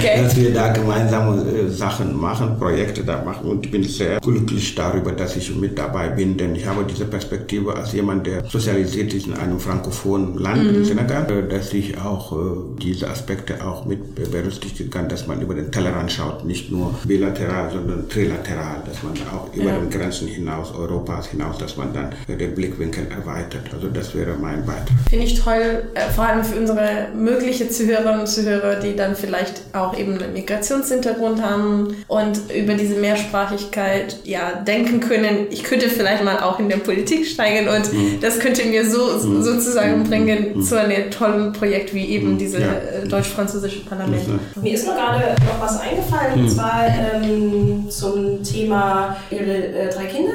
Okay. 0.01 0.23
dass 0.23 0.35
wir 0.35 0.53
da 0.53 0.69
gemeinsame 0.69 1.43
äh, 1.43 1.69
Sachen 1.69 2.19
machen, 2.19 2.57
Projekte 2.57 3.03
da 3.03 3.21
machen. 3.23 3.47
Und 3.47 3.65
ich 3.65 3.71
bin 3.71 3.83
sehr 3.83 4.19
glücklich 4.19 4.73
darüber, 4.75 5.11
dass 5.11 5.35
ich 5.35 5.55
mit 5.55 5.77
dabei 5.77 6.09
bin, 6.09 6.37
denn 6.37 6.55
ich 6.55 6.65
habe 6.65 6.83
diese 6.83 7.05
Perspektive 7.05 7.75
als 7.75 7.93
jemand, 7.93 8.25
der 8.25 8.45
sozialisiert 8.45 9.13
ist 9.13 9.27
in 9.27 9.33
einem 9.33 9.59
frankophonen 9.59 10.37
Land, 10.37 10.63
in 10.67 10.85
Senegal, 10.85 11.29
äh, 11.31 11.47
dass 11.47 11.73
ich 11.73 11.97
auch 11.99 12.31
äh, 12.33 12.37
diese 12.81 13.10
Aspekte 13.11 13.63
auch 13.65 13.85
mit 13.85 14.15
be- 14.15 14.27
berücksichtigen 14.27 14.89
kann, 14.89 15.07
dass 15.09 15.27
man 15.27 15.41
über 15.41 15.53
den 15.53 15.71
Tellerrand 15.71 16.11
schaut, 16.11 16.45
nicht 16.45 16.71
nur 16.71 16.93
bilateral, 17.05 17.69
sondern 17.71 18.07
trilateral, 18.09 18.77
dass 18.85 19.03
man 19.03 19.13
auch 19.33 19.53
über 19.55 19.69
Ja. 19.71 19.77
den 19.77 19.89
Grenzen 19.89 20.27
hinaus, 20.27 20.73
Europas 20.73 21.27
hinaus, 21.27 21.57
dass 21.57 21.77
man 21.77 21.93
dann 21.93 22.09
äh, 22.27 22.35
den 22.37 22.55
Blickwinkel 22.55 23.07
erweitert. 23.09 23.63
Also 23.73 23.87
das 23.87 24.15
wäre 24.15 24.35
mein 24.39 24.65
Beitrag. 24.65 24.87
Finde 25.09 25.25
ich 25.25 25.39
toll, 25.39 25.83
äh, 25.93 26.09
vor 26.15 26.25
allem 26.27 26.43
für 26.43 26.57
unsere 26.59 27.07
mögliche 27.15 27.69
Zuhörerinnen 27.69 28.21
und 28.21 28.27
Zuhörer, 28.27 28.75
die 28.75 28.95
dann 28.95 29.15
vielleicht 29.15 29.61
auch 29.73 29.97
eben 29.97 30.17
einen 30.17 30.33
Migrationshintergrund 30.33 31.41
haben 31.41 31.95
und 32.07 32.39
über 32.55 32.73
diese 32.73 32.95
Mehrsprachigkeit 32.95 34.17
ja 34.23 34.53
denken 34.65 34.99
können, 34.99 35.47
ich 35.49 35.63
könnte 35.63 35.89
vielleicht 35.89 36.23
mal 36.23 36.39
auch 36.39 36.59
in 36.59 36.69
der 36.69 36.77
Politik 36.77 37.25
steigen 37.25 37.67
und 37.67 37.83
das 38.21 38.39
könnte 38.39 38.65
mir 38.67 38.89
so 38.89 39.17
sozusagen 39.41 40.03
bringen 40.03 40.61
zu 40.63 40.79
einem 40.79 41.11
tollen 41.11 41.53
Projekt 41.53 41.93
wie 41.93 42.05
eben 42.05 42.37
diese 42.37 42.61
Ja. 42.61 42.67
Deutsch-französische 43.07 43.81
Parlament. 43.85 44.23
Mir 44.61 44.73
ist 44.73 44.85
nur 44.85 44.95
gerade 44.95 45.35
noch 45.45 45.61
was 45.61 45.79
eingefallen, 45.79 46.39
und 46.41 46.49
zwar 46.49 46.85
ähm, 46.87 47.89
zum 47.89 48.43
Thema 48.43 49.15
Ihre 49.29 49.67
äh, 49.67 49.89
drei 49.93 50.05
Kinder. 50.05 50.31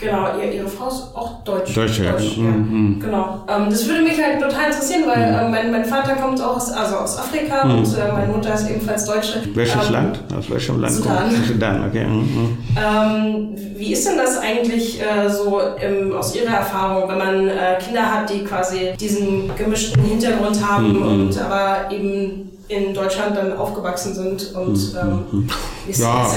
Genau, 0.00 0.28
ihr, 0.40 0.52
Ihre 0.52 0.68
Frau 0.68 0.88
ist 0.88 1.14
auch 1.14 1.44
Deutsch. 1.44 1.74
Deutsche, 1.74 2.04
ja. 2.04 2.12
Deutsch, 2.12 2.36
Mhm, 2.38 2.98
Genau. 3.00 3.44
Ähm, 3.48 3.66
das 3.68 3.86
würde 3.86 4.02
mich 4.02 4.20
halt 4.22 4.40
total 4.40 4.66
interessieren, 4.70 5.02
weil 5.06 5.22
ähm, 5.44 5.50
mein, 5.50 5.70
mein 5.70 5.84
Vater 5.84 6.14
kommt 6.14 6.40
auch 6.42 6.56
aus, 6.56 6.72
also 6.72 6.96
aus 6.96 7.18
Afrika 7.18 7.62
und 7.62 7.84
äh, 7.84 8.12
meine 8.12 8.32
Mutter 8.32 8.54
ist 8.54 8.68
ebenfalls 8.70 9.04
Deutsche. 9.04 9.42
Welches 9.54 9.86
ähm, 9.88 9.92
Land? 9.92 10.20
Aus 10.38 10.50
welchem 10.50 10.80
Land 10.80 10.92
Sudan. 10.94 11.30
Sudan, 11.46 11.84
okay. 11.88 12.04
Mhm. 12.06 12.14
mhm. 12.14 12.58
Ähm, 12.76 13.48
wie 13.76 13.92
ist 13.92 14.06
denn 14.08 14.16
das 14.18 14.38
eigentlich 14.38 15.00
äh, 15.00 15.28
so 15.28 15.60
im, 15.82 16.14
aus 16.16 16.34
Ihrer 16.34 16.54
Erfahrung, 16.56 17.08
wenn 17.08 17.18
man 17.18 17.48
äh, 17.48 17.78
Kinder 17.84 18.02
hat, 18.02 18.28
die 18.30 18.44
quasi 18.44 18.92
diesen 18.98 19.50
gemischten 19.56 20.02
Hintergrund 20.02 20.58
haben 20.66 20.92
Mhm. 20.92 21.02
und 21.28 21.38
aber 21.40 21.90
eben 21.94 22.50
in 22.70 22.94
Deutschland 22.94 23.36
dann 23.36 23.52
aufgewachsen 23.56 24.14
sind 24.14 24.54
und 24.54 24.78
ähm, 24.94 25.48
wie 25.86 25.90
ist 25.90 25.98
Mhm. 26.00 26.04
Ja. 26.04 26.30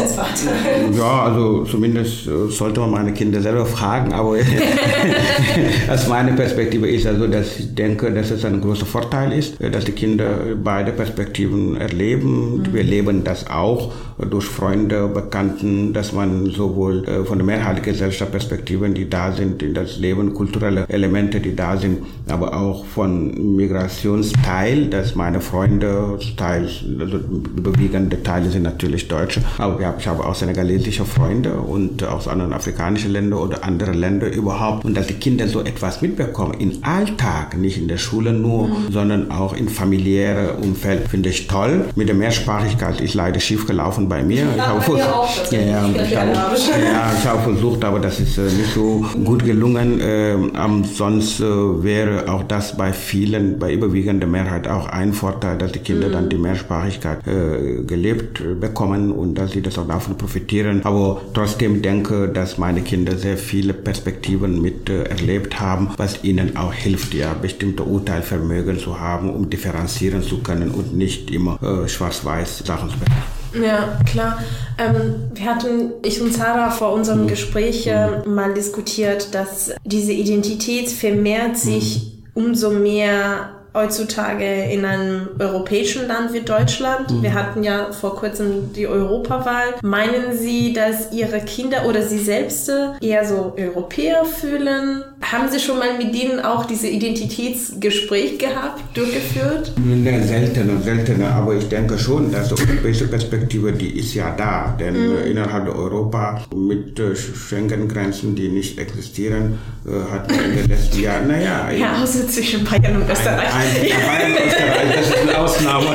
Ja, 0.97 1.23
also 1.25 1.63
zumindest 1.63 2.27
äh, 2.27 2.49
sollte 2.49 2.79
man 2.79 2.89
meine 2.89 3.13
Kinder 3.13 3.39
selber 3.39 3.65
fragen, 3.65 4.13
aber 4.13 4.37
aus 5.91 6.07
meiner 6.07 6.31
Perspektive 6.33 6.87
ist 6.89 7.05
also, 7.05 7.27
dass 7.27 7.59
ich 7.59 7.75
denke, 7.75 8.11
dass 8.11 8.31
es 8.31 8.43
ein 8.45 8.61
großer 8.61 8.85
Vorteil 8.85 9.31
ist, 9.33 9.61
äh, 9.61 9.69
dass 9.69 9.85
die 9.85 9.91
Kinder 9.91 10.55
beide 10.61 10.91
Perspektiven 10.91 11.77
erleben. 11.77 12.67
Wir 12.71 12.83
leben 12.83 13.23
das 13.23 13.47
auch 13.47 13.91
durch 14.17 14.45
Freunde, 14.45 15.07
Bekannten, 15.07 15.93
dass 15.93 16.13
man 16.13 16.47
sowohl 16.47 17.03
äh, 17.05 17.23
von 17.25 17.37
der 17.37 17.45
Mehrheit 17.45 17.77
der 17.77 17.83
Gesellschaft 17.83 18.31
Perspektiven, 18.31 18.93
die 18.93 19.09
da 19.09 19.31
sind, 19.31 19.61
in 19.63 19.73
das 19.73 19.97
Leben, 19.97 20.33
kulturelle 20.33 20.85
Elemente, 20.87 21.39
die 21.39 21.55
da 21.55 21.77
sind, 21.77 21.99
aber 22.27 22.55
auch 22.55 22.85
von 22.85 23.55
Migrationsteil, 23.55 24.87
dass 24.87 25.15
meine 25.15 25.41
Freunde 25.41 26.17
teils, 26.37 26.83
also 26.99 27.17
überwiegende 27.57 28.21
Teile 28.23 28.49
sind 28.49 28.63
natürlich 28.63 29.07
Deutsche, 29.07 29.41
aber 29.57 29.95
ich 29.97 30.07
habe 30.07 30.25
auch 30.25 30.35
senegalesische 30.35 31.05
Freunde 31.05 31.53
und 31.53 32.03
aus 32.03 32.27
anderen 32.27 32.53
afrikanischen 32.53 33.11
Ländern 33.11 33.39
oder 33.39 33.63
andere 33.63 33.91
Länder 33.91 34.31
überhaupt. 34.31 34.85
Und 34.85 34.95
dass 34.95 35.07
die 35.07 35.13
Kinder 35.15 35.47
so 35.47 35.61
etwas 35.61 36.01
mitbekommen 36.01 36.55
im 36.59 36.73
Alltag, 36.81 37.57
nicht 37.57 37.77
in 37.77 37.87
der 37.87 37.97
Schule 37.97 38.33
nur, 38.33 38.69
sondern 38.91 39.31
auch 39.31 39.53
im 39.53 39.67
familiären 39.67 40.63
Umfeld, 40.63 41.07
finde 41.07 41.29
ich 41.29 41.47
toll. 41.47 41.85
Mit 41.95 42.07
der 42.07 42.15
Mehrsprachigkeit 42.15 43.01
ist 43.01 43.13
leider 43.13 43.39
schief 43.39 43.65
gelaufen 43.67 44.02
bei 44.09 44.23
mir. 44.23 44.45
Ich 44.55 44.61
habe 44.61 44.81
versucht- 44.81 45.51
ja, 45.51 45.59
ja, 45.61 45.89
Ich 45.89 46.15
habe, 46.17 46.31
ja, 46.31 47.11
ich 47.17 47.25
habe 47.27 47.41
versucht, 47.43 47.83
aber 47.85 47.99
das 47.99 48.19
ist 48.19 48.37
äh, 48.37 48.43
nicht 48.43 48.73
so 48.73 49.05
gut 49.23 49.43
gelungen. 49.45 49.99
Ähm, 50.01 50.83
sonst 50.83 51.39
äh, 51.39 51.43
wäre 51.83 52.31
auch 52.31 52.43
das 52.43 52.75
bei 52.77 52.93
vielen, 52.93 53.59
bei 53.59 53.73
überwiegender 53.73 54.27
Mehrheit 54.27 54.67
auch 54.67 54.87
ein 54.87 55.13
Vorteil, 55.13 55.57
dass 55.57 55.71
die 55.71 55.79
Kinder 55.79 56.09
dann 56.09 56.29
die 56.29 56.37
Mehrsprachigkeit 56.37 57.19
äh, 57.27 57.83
gelebt 57.83 58.41
äh, 58.41 58.53
bekommen 58.55 59.11
und 59.11 59.35
dass 59.35 59.51
sie 59.51 59.61
das 59.61 59.77
auch 59.77 59.87
davon 59.87 60.17
profitieren. 60.17 60.81
Aber 60.83 61.21
trotzdem 61.33 61.81
denke, 61.81 62.29
dass 62.29 62.57
meine 62.57 62.81
Kinder 62.81 63.17
sehr 63.17 63.37
viele 63.37 63.73
Perspektiven 63.73 64.61
mit 64.61 64.89
erlebt 64.89 65.59
haben, 65.59 65.89
was 65.97 66.23
ihnen 66.23 66.55
auch 66.57 66.73
hilft, 66.73 67.13
ja, 67.13 67.33
bestimmte 67.33 67.83
Urteilvermögen 67.83 68.79
zu 68.79 68.99
haben, 68.99 69.29
um 69.33 69.49
differenzieren 69.49 70.21
zu 70.23 70.39
können 70.39 70.71
und 70.71 70.95
nicht 70.95 71.31
immer 71.31 71.57
schwarz-weiß 71.87 72.63
Sachen 72.65 72.89
zu 72.89 72.97
betrachten. 72.99 73.42
Ja, 73.61 73.99
klar. 74.09 74.39
Ähm, 74.77 75.29
wir 75.33 75.45
hatten, 75.45 75.91
ich 76.03 76.21
und 76.21 76.33
Sarah, 76.33 76.71
vor 76.71 76.93
unserem 76.93 77.27
Gespräch 77.27 77.87
äh, 77.87 78.27
mal 78.27 78.53
diskutiert, 78.53 79.33
dass 79.35 79.71
diese 79.85 80.11
Identität 80.13 80.89
vermehrt 80.89 81.57
sich 81.57 82.23
umso 82.33 82.71
mehr 82.71 83.62
heutzutage 83.73 84.45
in 84.71 84.85
einem 84.85 85.29
europäischen 85.39 86.07
Land 86.07 86.33
wie 86.33 86.41
Deutschland. 86.41 87.21
Wir 87.21 87.33
hatten 87.33 87.63
ja 87.63 87.91
vor 87.91 88.15
kurzem 88.15 88.71
die 88.73 88.87
Europawahl. 88.87 89.75
Meinen 89.81 90.37
Sie, 90.37 90.73
dass 90.73 91.11
Ihre 91.11 91.39
Kinder 91.39 91.85
oder 91.87 92.01
Sie 92.03 92.19
selbst 92.19 92.71
eher 93.01 93.25
so 93.25 93.53
Europäer 93.57 94.25
fühlen? 94.25 95.03
Haben 95.21 95.49
Sie 95.49 95.59
schon 95.59 95.79
mal 95.79 95.97
mit 95.97 96.13
denen 96.13 96.39
auch 96.39 96.65
diese 96.65 96.87
Identitätsgespräch 96.87 98.37
gehabt, 98.39 98.81
durchgeführt? 98.93 99.71
Ne, 99.83 100.23
seltener, 100.23 100.81
seltener, 100.81 101.31
aber 101.31 101.55
ich 101.55 101.67
denke 101.69 101.97
schon, 101.97 102.31
dass 102.31 102.49
die 102.49 102.61
europäische 102.61 103.07
Perspektive, 103.07 103.71
die 103.73 103.97
ist 103.99 104.13
ja 104.13 104.33
da, 104.35 104.75
denn 104.79 104.95
äh, 104.95 105.29
innerhalb 105.29 105.67
Europa 105.67 106.41
mit 106.55 106.99
äh, 106.99 107.15
Schengen-Grenzen, 107.15 108.35
die 108.35 108.49
nicht 108.49 108.77
existieren, 108.77 109.57
äh, 109.85 110.11
hat 110.11 110.29
man 110.29 110.39
in 110.45 110.57
den 110.57 110.67
letzten 110.69 111.01
Jahren, 111.01 111.27
naja, 111.27 111.71
Ja, 111.71 112.01
außer 112.03 112.27
zwischen 112.33 112.63
Bayern 112.63 113.01
und 113.01 113.09
Österreich. 113.09 113.53
ein, 113.53 113.62
ja, 113.83 113.95
Bayern, 114.07 114.33
Österreich, 114.33 114.95
das 114.95 115.07
ist 115.07 115.17
eine 115.21 115.39
Ausnahme. 115.39 115.85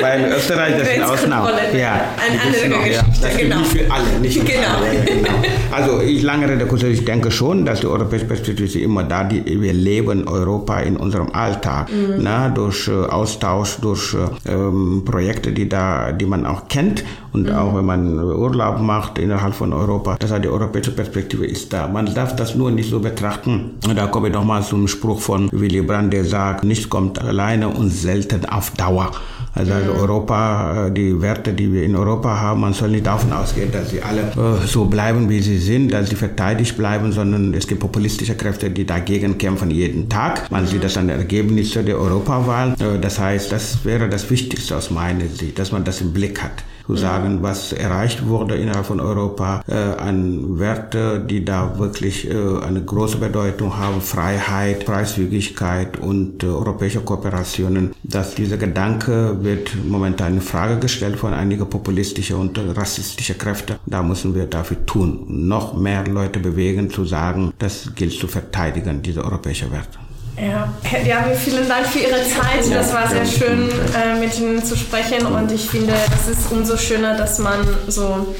Weil 0.00 0.32
Österreich, 0.36 0.74
das 0.78 0.88
ist 0.88 0.94
eine 0.94 1.08
Ausnahme. 1.10 1.50
Ja, 1.76 2.00
Eine 2.16 2.40
andere 2.40 2.68
noch, 2.68 2.86
ja, 2.86 3.02
Geschichte, 3.02 3.20
Das 3.22 3.36
gilt 3.36 3.50
genau. 3.50 3.58
nicht 3.60 3.72
für 3.72 3.90
alle, 3.92 4.20
nicht 4.20 4.38
für 4.38 4.44
Genau. 4.44 4.68
alle. 4.78 5.04
Genau. 5.04 5.30
Also 5.70 6.00
ich 6.00 6.22
lange 6.22 6.48
Rede 6.48 6.66
kurz, 6.66 6.82
ich 6.82 7.04
denke 7.04 7.30
schon, 7.30 7.64
dass 7.66 7.80
die 7.80 7.86
europäische 7.86 8.24
Perspektive 8.24 8.64
ist 8.64 8.74
immer 8.76 9.04
da, 9.04 9.22
die, 9.24 9.44
wir 9.60 9.72
leben 9.74 10.26
Europa 10.26 10.80
in 10.80 10.96
unserem 10.96 11.30
Alltag, 11.32 11.90
Mhm. 11.92 12.14
na, 12.22 12.48
durch 12.48 12.88
äh, 12.88 12.92
Austausch, 12.92 13.76
durch 13.80 14.14
äh, 14.14 14.50
ähm, 14.50 15.02
Projekte, 15.04 15.52
die 15.52 15.68
da, 15.68 16.10
die 16.12 16.24
man 16.26 16.46
auch 16.46 16.68
kennt 16.68 17.04
und 17.34 17.48
Mhm. 17.50 17.54
auch 17.54 17.76
wenn 17.76 17.84
man 17.84 18.18
Urlaub 18.18 18.80
macht 18.80 19.18
innerhalb 19.18 19.54
von 19.54 19.72
Europa, 19.74 20.16
das 20.18 20.32
heißt, 20.32 20.42
die 20.44 20.48
europäische 20.48 20.90
Perspektive 20.92 21.44
ist 21.46 21.70
da. 21.72 21.86
Man 21.86 22.12
darf 22.14 22.34
das 22.34 22.54
nur 22.54 22.70
nicht 22.70 22.88
so 22.90 22.98
betrachten. 23.00 23.72
Und 23.86 23.96
da 23.96 24.06
komme 24.06 24.28
ich 24.28 24.34
nochmal 24.34 24.62
zum 24.62 24.88
Spruch 24.88 25.20
von 25.20 25.48
Willy 25.52 25.82
Brandt, 25.82 26.12
der 26.14 26.24
sagt, 26.24 26.37
nichts 26.62 26.88
kommt 26.88 27.20
alleine 27.20 27.68
und 27.68 27.90
selten 27.90 28.44
auf 28.46 28.70
Dauer. 28.72 29.10
Also, 29.54 29.72
also 29.72 29.92
Europa, 29.92 30.86
äh, 30.86 30.92
die 30.92 31.20
Werte, 31.20 31.52
die 31.52 31.72
wir 31.72 31.82
in 31.82 31.96
Europa 31.96 32.40
haben, 32.40 32.60
man 32.60 32.72
soll 32.72 32.90
nicht 32.90 33.06
davon 33.06 33.32
ausgehen, 33.32 33.72
dass 33.72 33.90
sie 33.90 34.02
alle 34.02 34.20
äh, 34.20 34.66
so 34.66 34.84
bleiben, 34.84 35.28
wie 35.28 35.40
sie 35.40 35.58
sind, 35.58 35.92
dass 35.92 36.10
sie 36.10 36.16
verteidigt 36.16 36.76
bleiben, 36.76 37.12
sondern 37.12 37.54
es 37.54 37.66
gibt 37.66 37.80
populistische 37.80 38.36
Kräfte, 38.36 38.70
die 38.70 38.86
dagegen 38.86 39.36
kämpfen 39.38 39.70
jeden 39.70 40.08
Tag. 40.08 40.50
Man 40.50 40.66
sieht 40.66 40.84
das 40.84 40.96
an 40.96 41.08
den 41.08 41.18
Ergebnissen 41.18 41.84
der 41.86 41.98
Europawahl. 41.98 42.74
Äh, 42.78 42.98
das 43.00 43.18
heißt, 43.18 43.50
das 43.50 43.84
wäre 43.84 44.08
das 44.08 44.30
Wichtigste 44.30 44.76
aus 44.76 44.90
meiner 44.90 45.26
Sicht, 45.26 45.58
dass 45.58 45.72
man 45.72 45.84
das 45.84 46.00
im 46.00 46.12
Blick 46.12 46.42
hat 46.42 46.62
zu 46.88 46.96
sagen, 46.96 47.42
was 47.42 47.74
erreicht 47.74 48.26
wurde 48.26 48.56
innerhalb 48.56 48.86
von 48.86 48.98
Europa 48.98 49.62
äh, 49.68 49.74
an 49.74 50.58
Werte, 50.58 51.20
die 51.20 51.44
da 51.44 51.78
wirklich 51.78 52.28
äh, 52.30 52.32
eine 52.66 52.82
große 52.82 53.18
Bedeutung 53.18 53.76
haben, 53.76 54.00
Freiheit, 54.00 54.86
Preiswürdigkeit 54.86 55.98
und 55.98 56.42
äh, 56.42 56.46
europäische 56.46 57.00
Kooperationen, 57.00 57.94
dass 58.02 58.34
dieser 58.34 58.56
Gedanke 58.56 59.36
wird 59.42 59.76
momentan 59.86 60.34
in 60.34 60.40
Frage 60.40 60.78
gestellt 60.78 61.16
von 61.16 61.34
einigen 61.34 61.68
populistischen 61.68 62.36
und 62.36 62.58
rassistischen 62.74 63.36
Kräften. 63.36 63.76
Da 63.84 64.02
müssen 64.02 64.34
wir 64.34 64.46
dafür 64.46 64.86
tun, 64.86 65.26
noch 65.28 65.76
mehr 65.76 66.06
Leute 66.06 66.40
bewegen, 66.40 66.88
zu 66.88 67.04
sagen, 67.04 67.52
das 67.58 67.92
gilt 67.96 68.12
zu 68.12 68.28
verteidigen, 68.28 69.02
diese 69.02 69.22
europäische 69.22 69.70
Werte. 69.70 70.07
Ja. 70.40 70.72
ja, 71.04 71.24
vielen 71.34 71.68
Dank 71.68 71.86
für 71.86 71.98
Ihre 71.98 72.22
Zeit. 72.22 72.72
Das 72.72 72.92
war 72.92 73.08
sehr 73.08 73.26
schön, 73.26 73.68
äh, 73.94 74.18
mit 74.20 74.38
Ihnen 74.38 74.62
zu 74.62 74.76
sprechen. 74.76 75.26
Und 75.26 75.50
ich 75.50 75.68
finde, 75.68 75.94
es 76.14 76.28
ist 76.28 76.52
umso 76.52 76.76
schöner, 76.76 77.16
dass 77.16 77.38
man 77.38 77.58
so 77.88 78.34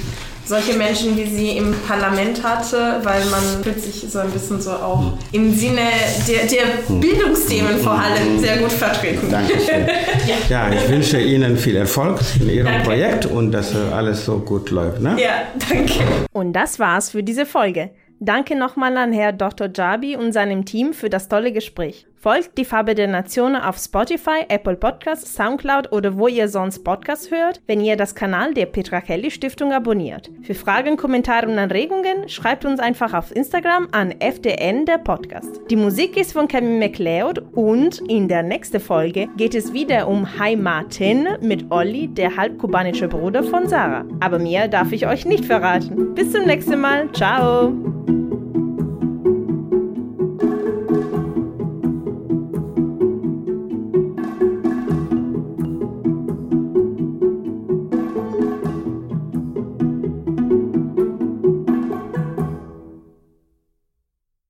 solche 0.48 0.72
Menschen 0.74 1.14
wie 1.16 1.26
Sie 1.26 1.50
im 1.58 1.74
Parlament 1.86 2.42
hatte, 2.42 3.00
weil 3.02 3.22
man 3.26 3.62
fühlt 3.62 3.82
sich 3.82 4.06
so 4.10 4.18
ein 4.20 4.30
bisschen 4.30 4.60
so 4.60 4.70
auch 4.70 5.12
im 5.32 5.52
Sinne 5.54 5.82
der, 6.26 6.46
der 6.46 6.94
Bildungsthemen 7.00 7.78
vor 7.78 7.92
allem 8.00 8.38
sehr 8.38 8.56
gut 8.56 8.72
vertreten. 8.72 9.30
Dankeschön. 9.30 9.86
ja. 10.48 10.68
ja, 10.68 10.72
ich 10.72 10.88
wünsche 10.88 11.20
Ihnen 11.20 11.58
viel 11.58 11.76
Erfolg 11.76 12.20
in 12.40 12.48
Ihrem 12.48 12.66
danke. 12.66 12.84
Projekt 12.84 13.26
und 13.26 13.52
dass 13.52 13.74
alles 13.76 14.24
so 14.24 14.38
gut 14.38 14.70
läuft. 14.70 15.02
Ne? 15.02 15.16
Ja, 15.20 15.42
danke. 15.68 15.92
Und 16.32 16.54
das 16.54 16.78
war's 16.78 17.10
für 17.10 17.22
diese 17.22 17.44
Folge. 17.44 17.90
Danke 18.20 18.56
nochmal 18.56 18.96
an 18.96 19.12
Herr 19.12 19.32
Dr. 19.32 19.68
Jabi 19.72 20.16
und 20.16 20.32
seinem 20.32 20.64
Team 20.64 20.92
für 20.92 21.08
das 21.08 21.28
tolle 21.28 21.52
Gespräch. 21.52 22.06
Folgt 22.20 22.58
die 22.58 22.64
Farbe 22.64 22.96
der 22.96 23.06
Nation 23.06 23.54
auf 23.54 23.78
Spotify, 23.78 24.44
Apple 24.48 24.74
Podcasts, 24.74 25.36
Soundcloud 25.36 25.92
oder 25.92 26.18
wo 26.18 26.26
ihr 26.26 26.48
sonst 26.48 26.82
Podcasts 26.82 27.30
hört, 27.30 27.60
wenn 27.68 27.80
ihr 27.80 27.96
das 27.96 28.16
Kanal 28.16 28.54
der 28.54 28.66
Petra 28.66 29.00
Kelly 29.00 29.30
Stiftung 29.30 29.72
abonniert. 29.72 30.28
Für 30.42 30.54
Fragen, 30.54 30.96
Kommentare 30.96 31.46
und 31.46 31.58
Anregungen 31.58 32.28
schreibt 32.28 32.64
uns 32.64 32.80
einfach 32.80 33.14
auf 33.14 33.34
Instagram 33.34 33.86
an 33.92 34.12
FDN 34.18 34.84
der 34.84 34.98
Podcast. 34.98 35.60
Die 35.70 35.76
Musik 35.76 36.16
ist 36.16 36.32
von 36.32 36.48
Kevin 36.48 36.80
McLeod 36.80 37.38
und 37.52 38.00
in 38.10 38.26
der 38.26 38.42
nächsten 38.42 38.80
Folge 38.80 39.28
geht 39.36 39.54
es 39.54 39.72
wieder 39.72 40.08
um 40.08 40.38
Heimaten 40.40 41.28
mit 41.40 41.70
Olli, 41.70 42.08
der 42.08 42.36
halbkubanische 42.36 43.06
Bruder 43.06 43.44
von 43.44 43.68
Sarah. 43.68 44.04
Aber 44.18 44.40
mehr 44.40 44.66
darf 44.66 44.90
ich 44.90 45.06
euch 45.06 45.24
nicht 45.24 45.44
verraten. 45.44 46.16
Bis 46.16 46.32
zum 46.32 46.46
nächsten 46.46 46.80
Mal. 46.80 47.12
Ciao! 47.12 48.27